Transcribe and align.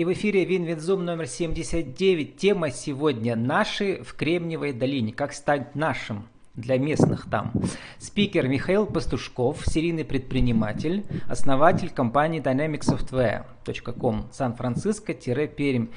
И 0.00 0.04
в 0.06 0.10
эфире 0.14 0.46
WinWinZoom 0.46 1.04
номер 1.04 1.26
79. 1.26 2.38
Тема 2.38 2.70
сегодня 2.70 3.36
«Наши 3.36 4.02
в 4.02 4.14
Кремниевой 4.14 4.72
долине. 4.72 5.12
Как 5.12 5.34
стать 5.34 5.74
нашим?» 5.74 6.26
для 6.54 6.78
местных 6.78 7.28
там. 7.28 7.52
Спикер 7.98 8.48
Михаил 8.48 8.86
Пастушков, 8.86 9.62
серийный 9.66 10.06
предприниматель, 10.06 11.04
основатель 11.28 11.90
компании 11.90 12.40
dynamicsoftware.com, 12.40 14.30
Сан-Франциско-Пермь. 14.32 15.88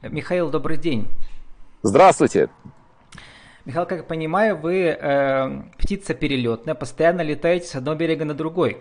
Михаил, 0.00 0.50
добрый 0.50 0.78
день. 0.78 1.08
Здравствуйте. 1.82 2.48
Михаил, 3.66 3.84
как 3.84 3.98
я 3.98 4.04
понимаю, 4.04 4.56
вы 4.56 4.96
э, 4.98 5.62
птица 5.76 6.14
перелетная, 6.14 6.74
постоянно 6.74 7.20
летаете 7.20 7.66
с 7.66 7.74
одного 7.74 7.98
берега 7.98 8.24
на 8.24 8.32
другой. 8.32 8.78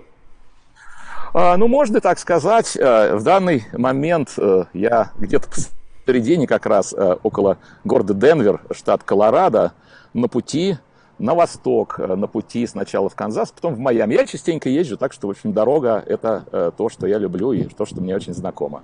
А, 1.34 1.56
ну, 1.56 1.68
можно 1.68 2.02
так 2.02 2.20
сказать. 2.20 2.76
Э, 2.76 3.16
в 3.16 3.24
данный 3.24 3.64
момент 3.72 4.34
э, 4.38 4.66
я 4.74 5.12
где-то 5.18 5.48
посередине 5.50 6.46
как 6.46 6.66
раз 6.66 6.94
э, 6.94 7.18
около 7.24 7.58
города 7.86 8.14
Денвер, 8.14 8.62
штат 8.72 9.04
Колорадо, 9.04 9.72
на 10.14 10.28
пути 10.28 10.78
на 11.20 11.36
восток, 11.36 12.00
на 12.00 12.26
пути 12.26 12.66
сначала 12.66 13.08
в 13.08 13.16
Канзас, 13.16 13.52
потом 13.52 13.76
в 13.76 13.80
Майами. 13.80 14.16
Я 14.16 14.26
частенько 14.26 14.70
езжу, 14.70 14.98
так 14.98 15.14
что, 15.14 15.28
в 15.28 15.30
общем, 15.30 15.54
дорога– 15.54 16.04
это 16.08 16.74
то, 16.76 16.90
что 16.90 17.06
я 17.06 17.20
люблю 17.20 17.52
и 17.52 17.66
то, 17.66 17.86
что 17.86 18.02
мне 18.02 18.16
очень 18.16 18.34
знакомо. 18.34 18.82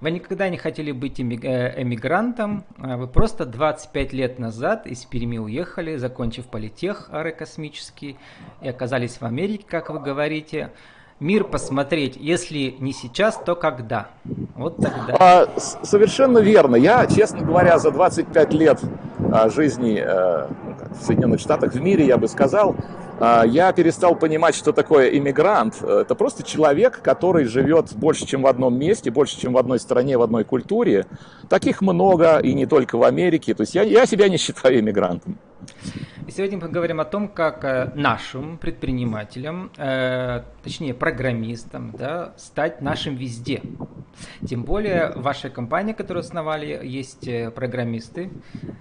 Вы 0.00 0.12
никогда 0.12 0.48
не 0.48 0.56
хотели 0.56 0.92
быть 0.92 1.20
эмигрантом, 1.20 2.64
а 2.78 2.96
вы 2.96 3.08
просто 3.08 3.44
25 3.44 4.12
лет 4.12 4.38
назад 4.38 4.86
из 4.86 5.04
Перми 5.04 5.38
уехали, 5.38 5.96
закончив 5.96 6.46
политех 6.46 7.08
аэрокосмический, 7.10 8.16
и 8.62 8.68
оказались 8.68 9.20
в 9.20 9.24
Америке, 9.24 9.64
как 9.68 9.90
вы 9.90 9.98
говорите 9.98 10.70
мир 11.20 11.44
посмотреть, 11.44 12.16
если 12.16 12.74
не 12.78 12.92
сейчас, 12.92 13.40
то 13.44 13.54
когда? 13.54 14.08
Вот 14.54 14.76
тогда. 14.76 15.16
А, 15.18 15.48
совершенно 15.82 16.38
верно. 16.38 16.76
Я, 16.76 17.06
честно 17.06 17.40
говоря, 17.40 17.78
за 17.78 17.90
25 17.90 18.52
лет 18.52 18.80
а, 19.32 19.48
жизни 19.48 19.98
а, 19.98 20.48
в 20.98 21.04
Соединенных 21.04 21.40
Штатах, 21.40 21.72
в 21.72 21.80
мире, 21.80 22.06
я 22.06 22.18
бы 22.18 22.28
сказал, 22.28 22.76
а, 23.18 23.44
я 23.44 23.72
перестал 23.72 24.14
понимать, 24.14 24.54
что 24.54 24.72
такое 24.72 25.08
иммигрант. 25.08 25.82
Это 25.82 26.14
просто 26.14 26.42
человек, 26.42 27.00
который 27.02 27.44
живет 27.44 27.94
больше, 27.94 28.26
чем 28.26 28.42
в 28.42 28.46
одном 28.46 28.78
месте, 28.78 29.10
больше, 29.10 29.40
чем 29.40 29.54
в 29.54 29.58
одной 29.58 29.78
стране, 29.78 30.18
в 30.18 30.22
одной 30.22 30.44
культуре. 30.44 31.06
Таких 31.48 31.80
много, 31.80 32.38
и 32.38 32.52
не 32.52 32.66
только 32.66 32.96
в 32.98 33.04
Америке. 33.04 33.54
То 33.54 33.62
есть 33.62 33.74
я, 33.74 33.82
я 33.82 34.06
себя 34.06 34.28
не 34.28 34.36
считаю 34.36 34.80
иммигрантом. 34.80 35.38
И 36.26 36.32
сегодня 36.32 36.56
мы 36.56 36.66
поговорим 36.66 36.98
о 36.98 37.04
том, 37.04 37.28
как 37.28 37.64
э, 37.64 37.92
нашим 37.94 38.58
предпринимателям, 38.58 39.70
э, 39.76 40.42
точнее 40.64 40.92
программистам, 40.92 41.92
да, 41.96 42.32
стать 42.36 42.82
нашим 42.82 43.14
везде. 43.14 43.62
Тем 44.48 44.64
более 44.64 45.12
в 45.12 45.22
вашей 45.22 45.50
компании, 45.50 45.92
которую 45.92 46.22
основали, 46.22 46.80
есть 46.82 47.28
э, 47.28 47.52
программисты, 47.52 48.32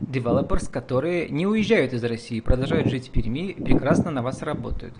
developers, 0.01 0.71
которые 0.71 1.29
не 1.29 1.45
уезжают 1.45 1.93
из 1.93 2.03
России, 2.03 2.39
продолжают 2.39 2.87
жить 2.87 3.09
в 3.09 3.11
Перми 3.11 3.53
прекрасно 3.53 4.09
на 4.09 4.23
вас 4.23 4.41
работают. 4.41 4.95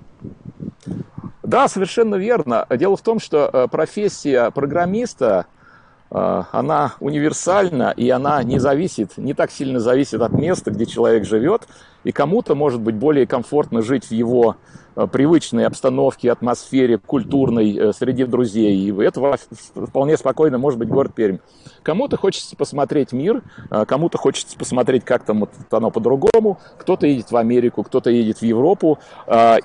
Да, 1.42 1.68
совершенно 1.68 2.16
верно. 2.16 2.68
Дело 2.70 2.96
в 2.96 3.02
том, 3.02 3.20
что 3.20 3.68
профессия 3.72 4.52
программиста 4.52 5.48
она 6.10 6.94
универсальна, 7.00 7.94
и 7.96 8.10
она 8.10 8.42
не 8.44 8.60
зависит, 8.60 9.18
не 9.18 9.34
так 9.34 9.52
сильно 9.52 9.80
зависит 9.80 10.22
от 10.22 10.34
места, 10.34 10.72
где 10.72 10.86
человек 10.86 11.26
живет, 11.26 11.68
и 12.04 12.12
кому-то 12.12 12.56
может 12.56 12.80
быть 12.82 12.96
более 12.96 13.26
комфортно 13.26 13.82
жить 13.82 14.06
в 14.06 14.12
его 14.12 14.56
привычной 14.96 15.66
обстановке, 15.66 16.32
атмосфере, 16.32 16.98
культурной, 16.98 17.78
э, 17.78 17.94
среди 17.94 18.26
друзей. 18.26 18.76
И 18.76 19.04
это 19.04 19.38
вполне 19.76 20.18
спокойно 20.18 20.58
может 20.58 20.80
быть 20.80 20.90
город 20.90 21.14
Пермь. 21.14 21.38
Кому-то 21.84 22.18
хочется 22.18 22.56
посмотреть 22.56 23.12
мир, 23.12 23.44
э, 23.70 23.86
кому-то 23.86 24.18
хочется 24.18 24.58
посмотреть, 24.58 25.06
как 25.06 25.24
там 25.24 25.42
вот 25.42 25.52
оно 25.72 25.92
по-другому. 25.92 26.60
Кто-то 26.78 27.08
едет 27.08 27.32
в 27.32 27.38
Америку, 27.38 27.84
кто-то 27.84 28.10
едет 28.10 28.40
в 28.40 28.44
Европу. 28.44 29.00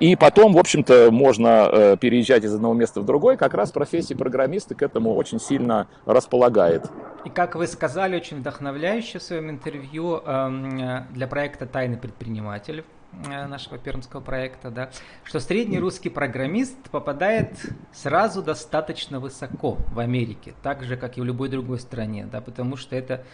И 0.01 0.17
потом, 0.17 0.53
в 0.55 0.59
общем-то, 0.59 1.11
можно 1.11 1.97
переезжать 2.01 2.45
из 2.45 2.55
одного 2.55 2.75
места 2.75 3.01
в 3.01 3.05
другой. 3.05 3.37
Как 3.37 3.55
раз 3.55 3.71
профессия 3.71 4.17
программиста 4.17 4.75
к 4.75 4.83
этому 4.83 5.15
очень 5.15 5.41
сильно 5.41 5.87
располагает. 6.07 6.87
И 7.25 7.31
как 7.31 7.55
вы 7.55 7.67
сказали, 7.67 8.17
очень 8.17 8.39
вдохновляюще 8.39 9.19
в 9.19 9.23
своем 9.23 9.51
интервью 9.51 10.19
эм, 10.25 11.07
для 11.13 11.27
проекта 11.27 11.67
«Тайны 11.67 11.97
предпринимателя», 11.97 12.21
предприниматель 12.21 12.85
э, 12.85 13.00
нашего 13.13 13.79
пермского 13.79 14.21
проекта, 14.21 14.71
да, 14.71 14.91
что 15.25 15.41
средний 15.41 15.79
русский 15.79 16.09
программист 16.09 16.77
попадает 16.91 17.51
сразу 17.93 18.43
достаточно 18.43 19.21
высоко 19.21 19.79
в 19.93 19.99
Америке, 19.99 20.55
так 20.63 20.85
же, 20.85 20.97
как 20.97 21.19
и 21.19 21.21
в 21.21 21.25
любой 21.25 21.49
другой 21.49 21.79
стране, 21.79 22.27
да, 22.31 22.41
потому 22.41 22.77
что 22.77 22.97
это 22.97 23.25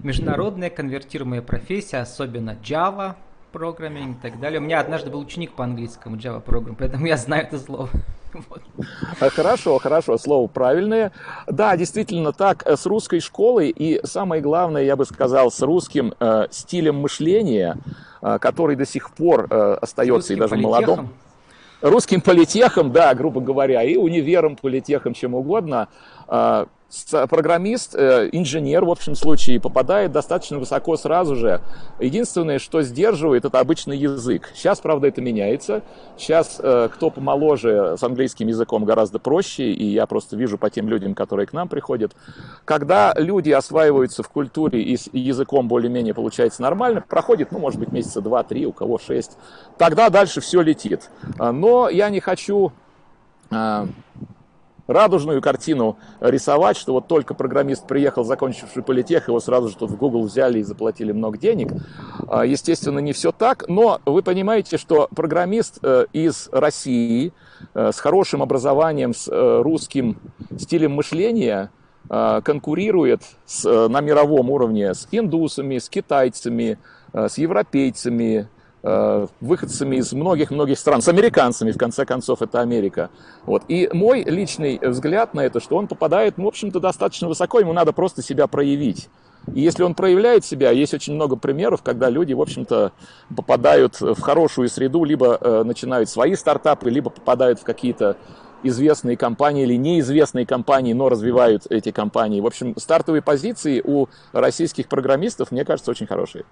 международная 0.00 0.70
конвертируемая 0.70 1.42
профессия, 1.42 1.98
особенно 1.98 2.56
Java, 2.62 3.16
программинг 3.52 4.18
и 4.18 4.22
так 4.22 4.40
далее. 4.40 4.60
У 4.60 4.62
меня 4.62 4.80
однажды 4.80 5.10
был 5.10 5.20
ученик 5.20 5.52
по 5.52 5.64
английскому 5.64 6.16
Java 6.16 6.40
программ, 6.40 6.74
поэтому 6.74 7.06
я 7.06 7.16
знаю 7.16 7.44
это 7.44 7.58
слово. 7.58 7.88
А, 9.20 9.28
хорошо, 9.28 9.78
хорошо, 9.78 10.16
слово 10.16 10.46
правильное. 10.46 11.12
Да, 11.46 11.76
действительно 11.76 12.32
так, 12.32 12.62
э, 12.66 12.76
с 12.76 12.86
русской 12.86 13.20
школой 13.20 13.68
и 13.68 14.00
самое 14.06 14.40
главное, 14.40 14.82
я 14.84 14.96
бы 14.96 15.04
сказал, 15.04 15.50
с 15.50 15.60
русским 15.60 16.14
э, 16.18 16.46
стилем 16.50 16.96
мышления, 16.96 17.76
э, 18.22 18.38
который 18.40 18.74
до 18.74 18.86
сих 18.86 19.10
пор 19.10 19.48
э, 19.50 19.74
остается 19.82 20.32
и 20.32 20.36
даже 20.36 20.54
политехом? 20.54 20.70
молодом. 20.70 21.08
Русским 21.82 22.22
политехом, 22.22 22.90
да, 22.90 23.12
грубо 23.14 23.42
говоря, 23.42 23.82
и 23.82 23.96
универом, 23.96 24.56
политехом, 24.56 25.12
чем 25.12 25.34
угодно. 25.34 25.88
Э, 27.12 27.26
программист, 27.26 27.94
э, 27.94 28.28
инженер 28.32 28.84
в 28.84 28.90
общем 28.90 29.14
случае 29.14 29.60
попадает 29.60 30.12
достаточно 30.12 30.58
высоко 30.58 30.96
сразу 30.96 31.36
же. 31.36 31.60
Единственное, 31.98 32.58
что 32.58 32.82
сдерживает, 32.82 33.44
это 33.44 33.60
обычный 33.60 33.96
язык. 33.96 34.50
Сейчас, 34.54 34.80
правда, 34.80 35.08
это 35.08 35.20
меняется. 35.20 35.82
Сейчас 36.18 36.60
э, 36.62 36.88
кто 36.92 37.10
помоложе 37.10 37.96
с 37.98 38.02
английским 38.02 38.48
языком 38.48 38.84
гораздо 38.84 39.18
проще, 39.18 39.72
и 39.72 39.86
я 39.86 40.06
просто 40.06 40.36
вижу 40.36 40.58
по 40.58 40.68
тем 40.68 40.88
людям, 40.88 41.14
которые 41.14 41.46
к 41.46 41.52
нам 41.52 41.68
приходят. 41.68 42.12
Когда 42.64 43.14
люди 43.16 43.50
осваиваются 43.50 44.22
в 44.22 44.28
культуре 44.28 44.82
и 44.82 44.96
с 44.96 45.08
языком 45.12 45.68
более-менее 45.68 46.12
получается 46.12 46.60
нормально, 46.60 47.02
проходит, 47.06 47.52
ну, 47.52 47.58
может 47.58 47.80
быть, 47.80 47.92
месяца 47.92 48.20
два-три, 48.20 48.66
у 48.66 48.72
кого 48.72 48.98
шесть, 48.98 49.38
тогда 49.78 50.10
дальше 50.10 50.40
все 50.40 50.60
летит. 50.60 51.10
Но 51.38 51.88
я 51.88 52.10
не 52.10 52.20
хочу 52.20 52.72
радужную 54.92 55.40
картину 55.40 55.98
рисовать, 56.20 56.76
что 56.76 56.92
вот 56.92 57.06
только 57.06 57.34
программист 57.34 57.86
приехал, 57.86 58.24
закончивший 58.24 58.82
политех, 58.82 59.28
его 59.28 59.40
сразу 59.40 59.68
же 59.68 59.76
тут 59.76 59.90
в 59.90 59.96
Google 59.96 60.24
взяли 60.24 60.60
и 60.60 60.62
заплатили 60.62 61.12
много 61.12 61.38
денег. 61.38 61.72
А, 62.28 62.44
естественно, 62.44 62.98
не 62.98 63.12
все 63.12 63.32
так, 63.32 63.64
но 63.68 64.00
вы 64.04 64.22
понимаете, 64.22 64.78
что 64.78 65.08
программист 65.14 65.78
э, 65.82 66.06
из 66.12 66.48
России 66.52 67.32
э, 67.74 67.90
с 67.92 67.98
хорошим 67.98 68.42
образованием, 68.42 69.14
с 69.14 69.28
э, 69.28 69.62
русским 69.62 70.18
стилем 70.58 70.92
мышления 70.92 71.70
конкурирует 72.08 73.22
с, 73.46 73.64
на 73.64 74.00
мировом 74.00 74.50
уровне 74.50 74.92
с 74.92 75.06
индусами, 75.12 75.78
с 75.78 75.88
китайцами, 75.88 76.76
с 77.14 77.38
европейцами, 77.38 78.48
выходцами 78.82 79.96
из 79.96 80.12
многих-многих 80.12 80.78
стран, 80.78 81.02
с 81.02 81.08
американцами, 81.08 81.70
в 81.70 81.78
конце 81.78 82.04
концов, 82.04 82.42
это 82.42 82.60
Америка. 82.60 83.10
Вот. 83.46 83.62
И 83.68 83.88
мой 83.92 84.24
личный 84.24 84.80
взгляд 84.82 85.34
на 85.34 85.40
это, 85.40 85.60
что 85.60 85.76
он 85.76 85.86
попадает, 85.86 86.36
ну, 86.36 86.44
в 86.44 86.48
общем-то, 86.48 86.80
достаточно 86.80 87.28
высоко, 87.28 87.60
ему 87.60 87.72
надо 87.72 87.92
просто 87.92 88.22
себя 88.22 88.48
проявить. 88.48 89.08
И 89.54 89.60
если 89.60 89.82
он 89.82 89.94
проявляет 89.94 90.44
себя, 90.44 90.70
есть 90.70 90.94
очень 90.94 91.14
много 91.14 91.36
примеров, 91.36 91.82
когда 91.82 92.08
люди, 92.08 92.32
в 92.32 92.40
общем-то, 92.40 92.92
попадают 93.36 94.00
в 94.00 94.20
хорошую 94.20 94.68
среду, 94.68 95.04
либо 95.04 95.36
э, 95.40 95.62
начинают 95.64 96.08
свои 96.08 96.36
стартапы, 96.36 96.90
либо 96.90 97.10
попадают 97.10 97.58
в 97.58 97.64
какие-то 97.64 98.16
известные 98.62 99.16
компании 99.16 99.64
или 99.64 99.74
неизвестные 99.76 100.46
компании, 100.46 100.92
но 100.92 101.08
развивают 101.08 101.66
эти 101.70 101.90
компании. 101.90 102.40
В 102.40 102.46
общем, 102.46 102.74
стартовые 102.76 103.20
позиции 103.20 103.82
у 103.84 104.06
российских 104.32 104.88
программистов, 104.88 105.50
мне 105.50 105.64
кажется, 105.64 105.90
очень 105.90 106.06
хорошие. 106.06 106.44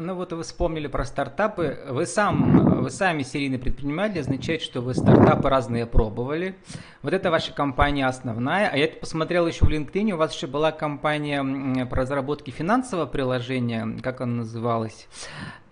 Ну 0.00 0.14
вот 0.14 0.32
вы 0.32 0.44
вспомнили 0.44 0.86
про 0.86 1.04
стартапы. 1.04 1.80
Вы 1.88 2.06
сам, 2.06 2.82
вы 2.82 2.90
сами 2.90 3.24
серийный 3.24 3.58
предприниматель, 3.58 4.20
означает, 4.20 4.62
что 4.62 4.80
вы 4.80 4.94
стартапы 4.94 5.48
разные 5.48 5.86
пробовали. 5.86 6.54
Вот 7.02 7.12
это 7.12 7.32
ваша 7.32 7.52
компания 7.52 8.06
основная. 8.06 8.68
А 8.68 8.76
я 8.76 8.86
посмотрел 8.86 9.48
еще 9.48 9.64
в 9.64 9.68
LinkedIn, 9.68 10.12
у 10.12 10.16
вас 10.16 10.32
еще 10.34 10.46
была 10.46 10.70
компания 10.70 11.86
по 11.86 11.96
разработке 11.96 12.52
финансового 12.52 13.06
приложения, 13.06 13.98
как 14.00 14.20
оно 14.20 14.36
называлось, 14.36 15.08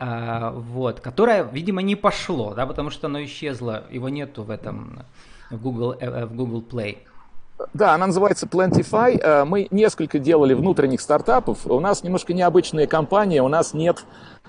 а, 0.00 0.50
вот, 0.50 0.98
которая, 0.98 1.44
видимо, 1.44 1.80
не 1.82 1.94
пошло, 1.94 2.52
да, 2.54 2.66
потому 2.66 2.90
что 2.90 3.06
оно 3.06 3.22
исчезло, 3.22 3.84
его 3.90 4.08
нету 4.08 4.42
в 4.42 4.50
этом 4.50 5.04
в 5.50 5.62
Google, 5.62 5.94
э, 6.00 6.26
в 6.26 6.34
Google 6.34 6.62
Play. 6.62 6.98
Да, 7.72 7.94
она 7.94 8.06
называется 8.06 8.46
Plantify. 8.46 9.18
Э, 9.20 9.44
мы 9.44 9.68
несколько 9.70 10.18
делали 10.18 10.54
внутренних 10.54 11.00
стартапов. 11.00 11.66
У 11.66 11.80
нас 11.80 12.02
немножко 12.02 12.34
необычная 12.34 12.86
компания. 12.86 13.42
У 13.42 13.48
нас 13.48 13.72
нет 13.72 14.04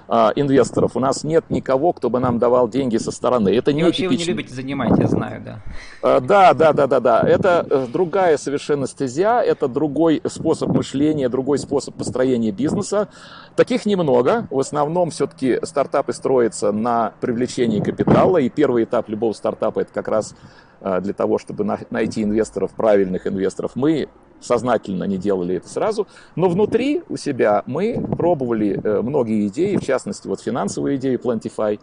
а, 0.10 0.32
инвесторов. 0.36 0.96
У 0.96 1.00
нас 1.00 1.24
нет 1.24 1.50
никого, 1.50 1.92
кто 1.92 2.10
бы 2.10 2.20
нам 2.20 2.40
давал 2.40 2.70
деньги 2.70 2.98
со 2.98 3.12
стороны. 3.12 3.50
Это 3.50 3.74
не 3.74 3.84
вообще 3.84 4.04
типичный... 4.04 4.18
вы 4.18 4.24
не 4.24 4.38
любите 4.38 4.54
занимать, 4.54 4.98
я 4.98 5.08
знаю, 5.08 5.42
да. 5.44 5.60
А, 6.02 6.20
да, 6.22 6.54
да, 6.54 6.72
да, 6.72 6.88
да, 6.88 7.00
да. 7.00 7.22
Это 7.22 7.66
э, 7.70 7.88
другая 7.92 8.38
совершенно 8.38 8.88
стезя, 8.88 9.42
это 9.42 9.68
другой 9.68 10.22
способ 10.26 10.70
мышления, 10.70 11.28
другой 11.28 11.60
способ 11.60 11.96
построения 11.96 12.52
бизнеса. 12.52 13.10
Таких 13.56 13.86
немного. 13.86 14.48
В 14.50 14.60
основном 14.60 15.10
все-таки 15.10 15.60
стартапы 15.64 16.14
строятся 16.14 16.72
на 16.72 17.12
привлечении 17.20 17.82
капитала, 17.82 18.38
и 18.38 18.50
первый 18.50 18.86
этап 18.86 19.10
любого 19.10 19.34
стартапа 19.34 19.82
это 19.82 19.92
как 19.94 20.08
раз 20.08 20.34
а, 20.34 20.67
для 20.82 21.14
того, 21.14 21.38
чтобы 21.38 21.64
найти 21.90 22.24
инвесторов, 22.24 22.72
правильных 22.72 23.28
инвесторов. 23.28 23.72
Мы 23.76 24.08
сознательно 24.40 25.04
не 25.06 25.18
делали 25.18 25.56
это 25.56 25.68
сразу, 25.68 26.08
но 26.36 26.50
внутри 26.50 27.04
у 27.10 27.18
себя 27.18 27.64
мы 27.66 28.00
пробовали 28.18 28.80
э, 28.82 29.02
многие 29.02 29.48
идеи, 29.48 29.76
в 29.76 29.84
частности, 29.84 30.28
вот 30.28 30.42
финансовые 30.42 30.98
идеи 30.98 31.18
Plantify. 31.18 31.80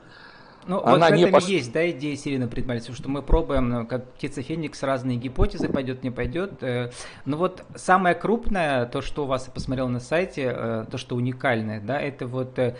Ну, 0.66 0.82
Она 0.82 1.10
вот 1.10 1.18
в 1.18 1.20
этом 1.20 1.32
пош... 1.32 1.44
есть, 1.44 1.72
да, 1.72 1.90
идея 1.90 2.16
серийного 2.16 2.48
предпринимательства, 2.48 2.94
что 2.94 3.10
мы 3.10 3.20
пробуем, 3.20 3.68
ну, 3.68 3.86
как 3.86 4.06
птица 4.12 4.40
Феникс, 4.40 4.82
разные 4.82 5.18
гипотезы, 5.18 5.68
пойдет, 5.68 6.02
не 6.02 6.10
пойдет. 6.10 6.62
Э, 6.62 6.90
но 7.24 7.36
вот 7.36 7.64
самое 7.74 8.14
крупное, 8.14 8.86
то, 8.86 9.02
что 9.02 9.24
у 9.24 9.26
вас, 9.26 9.46
я 9.46 9.52
посмотрел 9.52 9.88
на 9.88 10.00
сайте, 10.00 10.52
э, 10.54 10.86
то, 10.90 10.96
что 10.96 11.16
уникальное, 11.16 11.80
да, 11.80 12.00
это 12.00 12.26
вот 12.26 12.58
Э, 12.58 12.76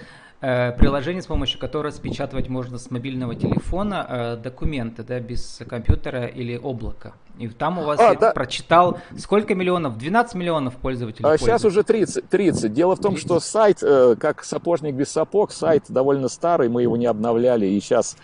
приложение, 0.78 1.22
с 1.22 1.26
помощью 1.26 1.58
которого 1.58 1.86
распечатывать 1.86 2.48
можно 2.48 2.78
с 2.78 2.90
мобильного 2.90 3.34
телефона 3.34 4.06
э, 4.08 4.36
документы, 4.36 5.02
да, 5.02 5.20
без 5.20 5.60
компьютера 5.68 6.26
или 6.26 6.56
облака. 6.56 7.14
И 7.38 7.48
там 7.48 7.78
у 7.78 7.84
вас, 7.84 7.98
а, 7.98 8.12
я 8.12 8.14
да. 8.14 8.32
прочитал, 8.32 8.98
сколько 9.18 9.54
миллионов? 9.54 9.98
12 9.98 10.34
миллионов 10.34 10.76
пользователей. 10.76 11.28
А 11.28 11.36
сейчас 11.36 11.64
уже 11.64 11.82
30, 11.82 12.28
30. 12.28 12.72
Дело 12.72 12.94
в 12.94 13.00
том, 13.00 13.14
30. 13.14 13.26
что 13.26 13.40
сайт, 13.40 13.78
э, 13.82 14.14
как 14.18 14.44
сапожник 14.44 14.94
без 14.94 15.10
сапог, 15.10 15.50
сайт 15.50 15.84
довольно 15.88 16.28
старый, 16.28 16.68
мы 16.68 16.82
его 16.82 16.96
не 16.96 17.06
обновляли, 17.06 17.66
и 17.66 17.80
сейчас 17.80 18.16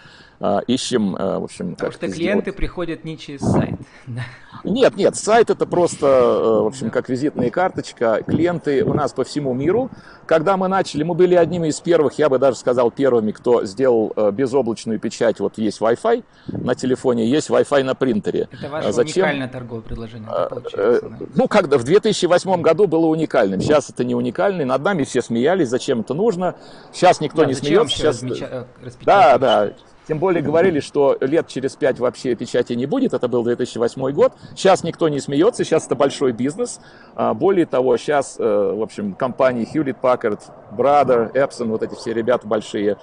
ищем, 0.67 1.17
а, 1.19 1.39
в 1.39 1.45
общем, 1.45 1.73
Потому 1.73 1.93
что 1.93 2.09
клиенты 2.09 2.43
сделать. 2.43 2.57
приходят 2.57 3.05
не 3.05 3.19
через 3.19 3.41
сайт. 3.41 3.75
Нет, 4.65 4.97
нет, 4.97 5.17
сайт 5.17 5.49
это 5.49 5.65
просто, 5.65 6.07
э, 6.07 6.63
в 6.63 6.67
общем, 6.67 6.91
как 6.91 7.09
визитная 7.09 7.51
карточка. 7.51 8.23
Клиенты 8.27 8.85
у 8.85 8.93
нас 8.93 9.13
по 9.13 9.25
всему 9.25 9.55
миру. 9.55 9.91
Когда 10.27 10.57
мы 10.59 10.69
начали, 10.69 11.03
мы 11.03 11.15
были 11.15 11.35
одними 11.35 11.69
из 11.69 11.81
первых, 11.81 12.19
я 12.19 12.29
бы 12.29 12.39
даже 12.39 12.59
сказал 12.59 12.91
первыми, 12.91 13.33
кто 13.33 13.65
сделал 13.65 14.13
э, 14.15 14.31
безоблачную 14.33 14.99
печать. 14.99 15.41
Вот 15.41 15.57
есть 15.57 15.81
Wi-Fi 15.81 16.25
на 16.49 16.75
телефоне, 16.75 17.27
есть 17.27 17.49
Wi-Fi 17.49 17.85
на 17.85 17.95
принтере. 17.95 18.49
Это 18.53 18.69
ваше 18.69 18.93
Зачем? 18.93 19.25
уникальное 19.25 19.49
торговое 19.49 19.83
предложение, 19.83 20.29
получается, 20.51 21.09
да? 21.09 21.27
Ну, 21.35 21.49
когда 21.49 21.79
в 21.79 21.85
2008 21.85 22.61
году 22.61 22.87
было 22.87 23.07
уникальным, 23.07 23.61
сейчас 23.61 23.89
это 23.89 24.05
не 24.05 24.15
уникальный. 24.15 24.65
Над 24.65 24.83
нами 24.83 25.05
все 25.05 25.23
смеялись, 25.23 25.69
зачем 25.69 26.01
это 26.01 26.13
нужно. 26.13 26.57
Сейчас 26.93 27.21
никто 27.21 27.43
да, 27.43 27.49
не 27.49 27.55
смеется. 27.55 27.97
Сейчас... 27.97 28.23
Размеча... 28.23 28.67
Да, 29.05 29.39
да. 29.39 29.73
Тем 30.09 30.19
более 30.19 30.43
говорили, 30.43 30.81
что 30.81 31.17
лет 31.21 31.47
через 31.47 31.77
пять 31.77 31.99
вообще 32.01 32.35
печати 32.35 32.73
не 32.73 32.87
будет. 32.87 33.13
Это 33.13 33.29
был 33.29 33.45
2008 33.45 34.11
год. 34.13 34.33
Сейчас 34.57 34.83
никто 34.83 35.09
не 35.09 35.21
смеется, 35.21 35.65
сейчас 35.65 35.87
это 35.87 35.95
большой 35.95 36.33
бизнес. 36.33 36.81
А, 37.15 37.35
более 37.35 37.67
того, 37.67 37.97
сейчас, 37.97 38.37
э, 38.39 38.43
в 38.43 38.83
общем, 38.83 39.15
компании 39.15 39.69
Hewlett 39.73 39.97
Packard, 40.01 40.41
Brother, 40.73 41.33
Epson, 41.33 41.67
вот 41.67 41.83
эти 41.83 41.95
все 41.95 42.13
ребята 42.13 42.47
большие, 42.47 42.97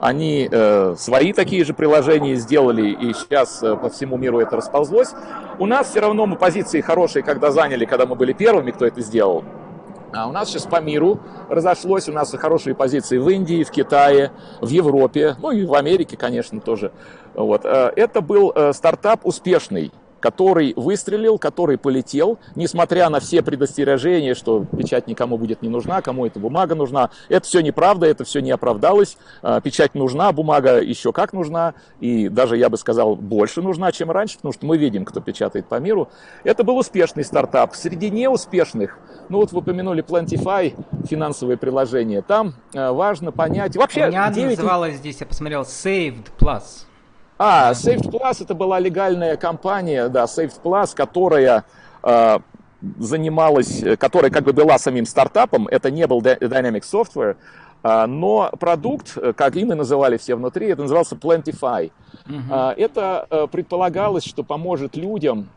они 0.00 0.48
э, 0.50 0.94
свои 0.96 1.32
такие 1.32 1.64
же 1.64 1.74
приложения 1.74 2.36
сделали, 2.36 2.88
и 2.88 3.12
сейчас 3.14 3.62
э, 3.62 3.76
по 3.76 3.88
всему 3.88 4.16
миру 4.16 4.38
это 4.38 4.56
расползлось. 4.56 5.14
У 5.58 5.66
нас 5.66 5.90
все 5.90 6.00
равно 6.00 6.26
мы 6.26 6.36
позиции 6.36 6.80
хорошие, 6.80 7.22
когда 7.22 7.50
заняли, 7.50 7.84
когда 7.84 8.06
мы 8.06 8.14
были 8.14 8.32
первыми, 8.32 8.70
кто 8.70 8.86
это 8.86 9.00
сделал. 9.00 9.44
А 10.16 10.28
у 10.28 10.32
нас 10.32 10.48
сейчас 10.48 10.64
по 10.64 10.80
миру 10.80 11.20
разошлось, 11.48 12.08
у 12.08 12.12
нас 12.12 12.32
хорошие 12.32 12.74
позиции 12.74 13.18
в 13.18 13.28
Индии, 13.28 13.64
в 13.64 13.70
Китае, 13.70 14.30
в 14.60 14.68
Европе, 14.68 15.36
ну 15.40 15.50
и 15.50 15.64
в 15.64 15.74
Америке, 15.74 16.16
конечно, 16.16 16.60
тоже. 16.60 16.92
Вот. 17.34 17.64
Э, 17.64 17.92
это 17.96 18.20
был 18.20 18.52
э, 18.54 18.72
стартап 18.72 19.20
успешный 19.24 19.92
который 20.24 20.72
выстрелил, 20.74 21.36
который 21.36 21.76
полетел, 21.76 22.38
несмотря 22.54 23.10
на 23.10 23.20
все 23.20 23.42
предостережения, 23.42 24.34
что 24.34 24.64
печать 24.64 25.06
никому 25.06 25.36
будет 25.36 25.60
не 25.60 25.68
нужна, 25.68 26.00
кому 26.00 26.24
эта 26.24 26.40
бумага 26.40 26.74
нужна. 26.74 27.10
Это 27.28 27.46
все 27.46 27.60
неправда, 27.60 28.06
это 28.06 28.24
все 28.24 28.40
не 28.40 28.50
оправдалось. 28.50 29.18
А, 29.42 29.60
печать 29.60 29.94
нужна, 29.94 30.32
бумага 30.32 30.80
еще 30.80 31.12
как 31.12 31.34
нужна, 31.34 31.74
и 32.00 32.30
даже, 32.30 32.56
я 32.56 32.70
бы 32.70 32.78
сказал, 32.78 33.16
больше 33.16 33.60
нужна, 33.60 33.92
чем 33.92 34.10
раньше, 34.10 34.36
потому 34.36 34.54
что 34.54 34.64
мы 34.64 34.78
видим, 34.78 35.04
кто 35.04 35.20
печатает 35.20 35.66
по 35.66 35.78
миру. 35.78 36.08
Это 36.42 36.64
был 36.64 36.78
успешный 36.78 37.22
стартап. 37.22 37.74
Среди 37.74 38.08
неуспешных, 38.08 38.96
ну 39.28 39.40
вот 39.40 39.52
вы 39.52 39.58
упомянули 39.58 40.02
Plantify, 40.02 40.72
финансовые 41.06 41.58
приложения, 41.58 42.22
там 42.22 42.54
а, 42.74 42.94
важно 42.94 43.30
понять... 43.30 43.76
Вообще, 43.76 44.06
У 44.06 44.08
меня 44.08 44.30
9... 44.30 44.56
называлось 44.56 44.94
здесь, 44.94 45.20
я 45.20 45.26
посмотрел, 45.26 45.60
Saved 45.64 46.28
Plus. 46.38 46.86
А, 47.38 47.72
Saved 47.72 48.10
Plus 48.10 48.42
это 48.42 48.54
была 48.54 48.78
легальная 48.78 49.36
компания, 49.36 50.08
да, 50.08 50.24
Saved 50.24 50.60
Plus, 50.62 50.94
которая 50.94 51.64
э, 52.02 52.38
занималась, 52.98 53.82
которая 53.98 54.30
как 54.30 54.44
бы 54.44 54.52
была 54.52 54.78
самим 54.78 55.06
стартапом, 55.06 55.66
это 55.68 55.90
не 55.90 56.06
был 56.06 56.20
Dynamic 56.20 56.82
Software, 56.82 57.36
э, 57.82 58.06
но 58.06 58.50
продукт, 58.58 59.18
как 59.36 59.56
им 59.56 59.72
и 59.72 59.74
называли 59.74 60.16
все 60.16 60.36
внутри, 60.36 60.68
это 60.68 60.82
назывался 60.82 61.16
Plantify. 61.16 61.90
Uh-huh. 62.26 62.72
Э, 62.76 62.80
это 62.80 63.26
э, 63.28 63.46
предполагалось, 63.50 64.24
что 64.24 64.44
поможет 64.44 64.96
людям 64.96 65.48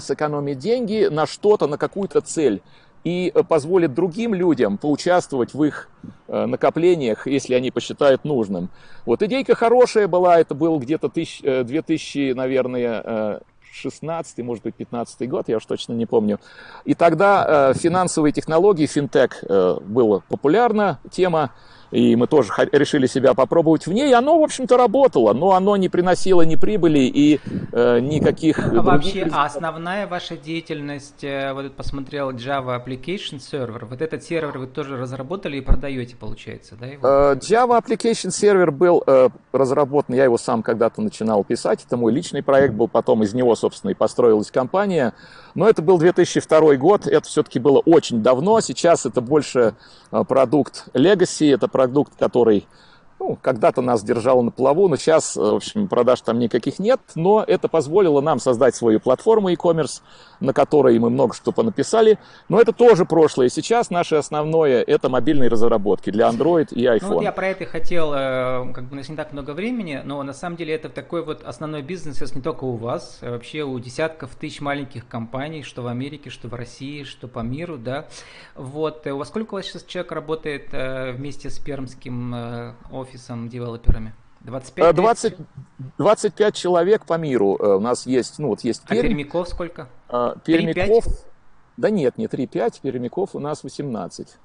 сэкономить 0.00 0.58
деньги 0.58 1.08
на 1.10 1.26
что-то, 1.26 1.66
на 1.66 1.76
какую-то 1.76 2.20
цель 2.20 2.62
и 3.04 3.32
позволит 3.48 3.94
другим 3.94 4.34
людям 4.34 4.78
поучаствовать 4.78 5.54
в 5.54 5.64
их 5.64 5.88
э, 6.28 6.46
накоплениях, 6.46 7.26
если 7.26 7.54
они 7.54 7.70
посчитают 7.70 8.24
нужным. 8.24 8.68
Вот 9.04 9.22
идейка 9.22 9.54
хорошая 9.54 10.06
была, 10.06 10.38
это 10.38 10.54
был 10.54 10.78
где-то 10.78 11.08
2000, 11.08 12.30
э, 12.30 12.34
наверное, 12.34 13.40
16, 13.72 14.38
э, 14.38 14.42
может 14.42 14.62
быть, 14.62 14.76
15 14.76 15.28
год, 15.28 15.48
я 15.48 15.56
уж 15.56 15.66
точно 15.66 15.94
не 15.94 16.06
помню. 16.06 16.38
И 16.84 16.94
тогда 16.94 17.74
финансовые 17.74 18.32
технологии, 18.32 18.86
финтех, 18.86 19.44
была 19.48 20.20
популярна 20.28 21.00
тема 21.10 21.52
и 21.92 22.16
мы 22.16 22.26
тоже 22.26 22.50
решили 22.72 23.06
себя 23.06 23.34
попробовать 23.34 23.86
в 23.86 23.92
ней. 23.92 24.12
Оно, 24.14 24.40
в 24.40 24.42
общем-то, 24.42 24.76
работало, 24.76 25.34
но 25.34 25.52
оно 25.52 25.76
не 25.76 25.88
приносило 25.88 26.42
ни 26.42 26.56
прибыли 26.56 27.00
и 27.00 27.38
э, 27.72 28.00
никаких... 28.00 28.58
А 28.58 28.62
других... 28.62 28.84
вообще, 28.84 29.28
а 29.30 29.44
основная 29.44 30.06
ваша 30.06 30.36
деятельность, 30.36 31.22
э, 31.22 31.52
вот 31.52 31.72
посмотрел 31.74 32.30
Java 32.32 32.82
Application 32.82 33.38
Server, 33.38 33.84
вот 33.84 34.00
этот 34.00 34.24
сервер 34.24 34.58
вы 34.58 34.66
тоже 34.66 34.96
разработали 34.96 35.58
и 35.58 35.60
продаете, 35.60 36.16
получается, 36.16 36.76
да? 36.80 36.86
Его? 36.86 37.06
Э, 37.06 37.34
Java 37.36 37.78
Application 37.78 38.30
Server 38.30 38.70
был 38.70 39.04
э, 39.06 39.28
разработан, 39.52 40.14
я 40.14 40.24
его 40.24 40.38
сам 40.38 40.62
когда-то 40.62 41.02
начинал 41.02 41.44
писать, 41.44 41.84
это 41.86 41.98
мой 41.98 42.12
личный 42.12 42.42
проект 42.42 42.74
был, 42.74 42.88
потом 42.88 43.22
из 43.22 43.34
него, 43.34 43.54
собственно, 43.54 43.90
и 43.90 43.94
построилась 43.94 44.50
компания. 44.50 45.12
Но 45.54 45.68
это 45.68 45.82
был 45.82 45.98
2002 45.98 46.76
год, 46.76 47.06
это 47.06 47.28
все-таки 47.28 47.58
было 47.58 47.80
очень 47.80 48.22
давно, 48.22 48.60
сейчас 48.60 49.04
это 49.04 49.20
больше 49.20 49.74
э, 50.10 50.24
продукт 50.26 50.88
Legacy, 50.94 51.54
это 51.54 51.68
продукт, 51.68 51.81
который 52.18 52.66
ну, 53.22 53.38
когда-то 53.40 53.82
нас 53.82 54.02
держало 54.02 54.42
на 54.42 54.50
плаву, 54.50 54.88
но 54.88 54.96
сейчас, 54.96 55.36
э, 55.36 55.40
в 55.40 55.54
общем, 55.54 55.86
продаж 55.86 56.20
там 56.22 56.40
никаких 56.40 56.80
нет, 56.80 57.00
но 57.14 57.44
это 57.46 57.68
позволило 57.68 58.20
нам 58.20 58.40
создать 58.40 58.74
свою 58.74 58.98
платформу 58.98 59.48
e-commerce, 59.48 60.02
на 60.40 60.52
которой 60.52 60.98
мы 60.98 61.08
много 61.08 61.32
что 61.32 61.52
понаписали, 61.52 62.18
но 62.48 62.60
это 62.60 62.72
тоже 62.72 63.04
прошлое. 63.04 63.48
Сейчас 63.48 63.90
наше 63.90 64.16
основное 64.16 64.82
это 64.82 65.08
мобильные 65.08 65.48
разработки 65.48 66.10
для 66.10 66.28
Android 66.28 66.68
и 66.72 66.84
iPhone. 66.84 66.98
Ну, 67.02 67.14
вот 67.14 67.22
я 67.22 67.30
про 67.30 67.48
это 67.48 67.64
хотел, 67.64 68.12
э, 68.12 68.72
как 68.72 68.84
бы 68.84 68.94
у 68.94 68.96
нас 68.96 69.08
не 69.08 69.14
так 69.14 69.32
много 69.32 69.52
времени, 69.52 70.02
но 70.04 70.20
на 70.24 70.32
самом 70.32 70.56
деле 70.56 70.74
это 70.74 70.88
такой 70.88 71.24
вот 71.24 71.44
основной 71.44 71.82
бизнес 71.82 72.16
сейчас 72.16 72.34
не 72.34 72.42
только 72.42 72.64
у 72.64 72.74
вас, 72.74 73.20
а 73.22 73.30
вообще 73.30 73.62
у 73.62 73.78
десятков 73.78 74.34
тысяч 74.34 74.60
маленьких 74.60 75.06
компаний, 75.06 75.62
что 75.62 75.82
в 75.82 75.86
Америке, 75.86 76.28
что 76.28 76.48
в 76.48 76.54
России, 76.54 77.04
что 77.04 77.28
по 77.28 77.38
миру, 77.38 77.78
да. 77.78 78.08
Вот, 78.56 79.06
э, 79.06 79.12
у 79.12 79.18
вас 79.18 79.28
сколько 79.28 79.54
у 79.54 79.56
вас 79.58 79.66
сейчас 79.66 79.84
человек 79.84 80.10
работает 80.10 80.70
вместе 80.72 81.50
с 81.50 81.58
пермским 81.58 82.34
офисом? 82.90 83.11
Офисом, 83.12 83.48
девелоперами? 83.48 84.14
25, 84.40 84.94
20, 84.96 85.36
25 85.98 86.54
человек 86.54 87.06
по 87.06 87.16
миру 87.16 87.56
э, 87.60 87.76
у 87.76 87.80
нас 87.80 88.06
есть. 88.06 88.40
Ну, 88.40 88.48
вот 88.48 88.62
есть 88.64 88.82
Пермь. 88.84 88.98
А 88.98 89.02
пермяков 89.02 89.48
сколько? 89.48 89.88
А, 90.08 90.34
пермяков, 90.44 91.04
да 91.76 91.90
нет, 91.90 92.18
не 92.18 92.26
3-5, 92.26 92.80
пермяков 92.82 93.36
у 93.36 93.38
нас 93.38 93.62
18. 93.62 94.36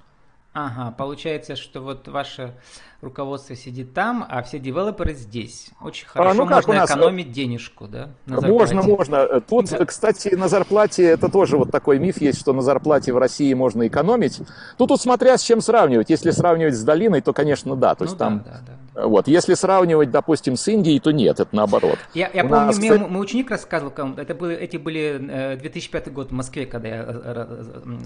Ага, 0.59 0.91
получается, 0.97 1.55
что 1.55 1.81
вот 1.81 2.07
ваше 2.07 2.55
руководство 3.01 3.55
сидит 3.55 3.93
там, 3.93 4.25
а 4.27 4.41
все 4.41 4.57
девелоперы 4.57 5.13
здесь. 5.13 5.69
Очень 5.79 6.07
хорошо, 6.07 6.31
а, 6.31 6.33
ну 6.33 6.47
как 6.47 6.65
можно 6.65 6.81
нас... 6.81 6.89
экономить 6.89 7.31
денежку, 7.31 7.87
да? 7.87 8.09
можно, 8.25 8.81
можно. 8.81 9.39
Тут, 9.41 9.69
да. 9.69 9.85
кстати, 9.85 10.33
на 10.33 10.47
зарплате, 10.47 11.03
это 11.03 11.29
тоже 11.29 11.57
вот 11.57 11.69
такой 11.69 11.99
миф 11.99 12.19
есть, 12.19 12.39
что 12.39 12.53
на 12.53 12.63
зарплате 12.63 13.13
в 13.13 13.19
России 13.19 13.53
можно 13.53 13.85
экономить. 13.85 14.41
Тут, 14.79 14.89
тут 14.89 14.99
смотря 14.99 15.37
с 15.37 15.43
чем 15.43 15.61
сравнивать. 15.61 16.09
Если 16.09 16.31
сравнивать 16.31 16.73
с 16.75 16.83
долиной, 16.83 17.21
то, 17.21 17.33
конечно, 17.33 17.75
да. 17.75 17.93
То 17.93 18.05
ну, 18.05 18.07
есть 18.07 18.17
да, 18.17 18.25
там 18.25 18.39
да, 18.39 18.51
да, 18.51 18.59
да 18.65 18.86
Вот. 18.97 19.27
Если 19.27 19.53
сравнивать, 19.53 20.09
допустим, 20.09 20.55
с 20.57 20.67
Индией, 20.67 20.99
то 20.99 21.11
нет, 21.11 21.39
это 21.39 21.55
наоборот. 21.55 21.99
Я, 22.15 22.29
я 22.33 22.43
помню, 22.43 22.65
нас, 22.65 22.77
мне 22.79 22.91
кстати... 22.91 23.09
мой 23.09 23.21
ученик 23.21 23.51
рассказывал, 23.51 23.93
это 24.17 24.33
были, 24.33 24.55
эти 24.55 24.77
были 24.77 25.57
2005 25.59 26.11
год 26.11 26.29
в 26.29 26.33
Москве, 26.33 26.65
когда 26.65 26.87
я 26.87 27.47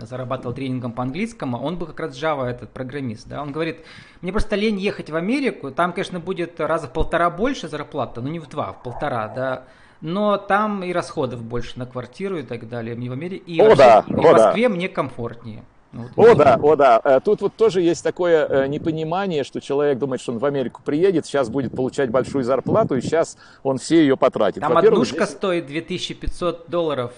зарабатывал 0.01 0.53
тренингом 0.53 0.91
по 0.91 1.03
английскому, 1.03 1.57
он 1.57 1.77
был 1.77 1.87
как 1.87 2.01
раз 2.01 2.21
Java, 2.21 2.45
этот 2.45 2.71
программист, 2.71 3.27
да, 3.27 3.41
он 3.41 3.51
говорит, 3.53 3.79
мне 4.21 4.31
просто 4.33 4.55
лень 4.57 4.77
ехать 4.79 5.09
в 5.09 5.15
Америку, 5.15 5.71
там, 5.71 5.93
конечно, 5.93 6.19
будет 6.19 6.59
раза 6.59 6.87
в 6.87 6.93
полтора 6.93 7.29
больше 7.29 7.69
зарплата, 7.69 8.19
но 8.21 8.27
не 8.27 8.39
в 8.39 8.49
два, 8.49 8.73
в 8.73 8.83
полтора, 8.83 9.29
да, 9.29 9.63
но 10.01 10.37
там 10.37 10.83
и 10.83 10.91
расходов 10.91 11.41
больше 11.41 11.79
на 11.79 11.85
квартиру 11.85 12.37
и 12.39 12.43
так 12.43 12.67
далее, 12.67 12.95
мне 12.95 13.09
в 13.09 13.13
Америке, 13.13 13.43
и, 13.45 13.61
о, 13.61 13.69
вообще, 13.69 13.77
да, 13.77 14.05
и 14.07 14.13
в 14.13 14.17
Москве 14.17 14.67
да. 14.67 14.75
мне 14.75 14.89
комфортнее. 14.89 15.63
Ну, 15.93 16.05
вот 16.15 16.29
о, 16.29 16.35
да, 16.35 16.59
о, 16.61 16.75
да. 16.75 17.01
Э, 17.03 17.19
тут 17.23 17.41
вот 17.41 17.55
тоже 17.55 17.81
есть 17.81 18.03
такое 18.03 18.45
э, 18.47 18.67
непонимание, 18.67 19.43
что 19.43 19.59
человек 19.59 19.97
думает, 19.97 20.21
что 20.21 20.31
он 20.31 20.39
в 20.39 20.45
Америку 20.45 20.81
приедет, 20.83 21.25
сейчас 21.25 21.49
будет 21.49 21.75
получать 21.75 22.09
большую 22.09 22.45
зарплату, 22.45 22.95
и 22.95 23.01
сейчас 23.01 23.37
он 23.61 23.77
все 23.77 23.97
ее 23.97 24.15
потратит. 24.15 24.61
Там 24.61 24.77
однушка 24.77 25.25
здесь... 25.25 25.35
стоит 25.35 25.67
2500 25.67 26.69
долларов. 26.69 27.11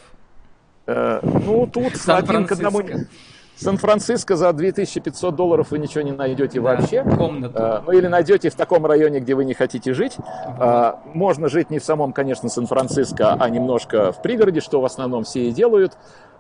Э, 0.88 1.20
ну, 1.22 1.68
тут 1.68 1.94
один 2.08 2.48
к 2.48 2.51
одному... 2.51 2.82
Сан-Франциско 3.56 4.36
за 4.36 4.51
2500 4.51 5.36
долларов 5.36 5.72
вы 5.72 5.77
ничего 5.77 6.01
не 6.01 6.12
найдете 6.12 6.60
да, 6.60 6.75
вообще. 6.75 7.03
Комнату. 7.03 7.53
А, 7.56 7.84
ну 7.86 7.92
или 7.92 8.08
найдете 8.08 8.50
в 8.50 8.56
таком 8.56 8.86
районе, 8.86 9.20
где 9.20 9.36
вы 9.36 9.46
не 9.46 9.53
хотите 9.53 9.94
жить. 9.94 10.18
А, 10.18 11.01
можно 11.13 11.50
жить 11.50 11.70
не 11.70 11.80
в 11.80 11.84
самом, 11.84 12.13
конечно, 12.13 12.50
Сан-Франциско, 12.50 13.34
а 13.34 13.50
немножко 13.50 14.12
в 14.12 14.22
пригороде, 14.22 14.60
что 14.60 14.82
в 14.82 14.86
основном 14.86 15.24
все 15.24 15.50
и 15.50 15.51
делают. 15.51 15.94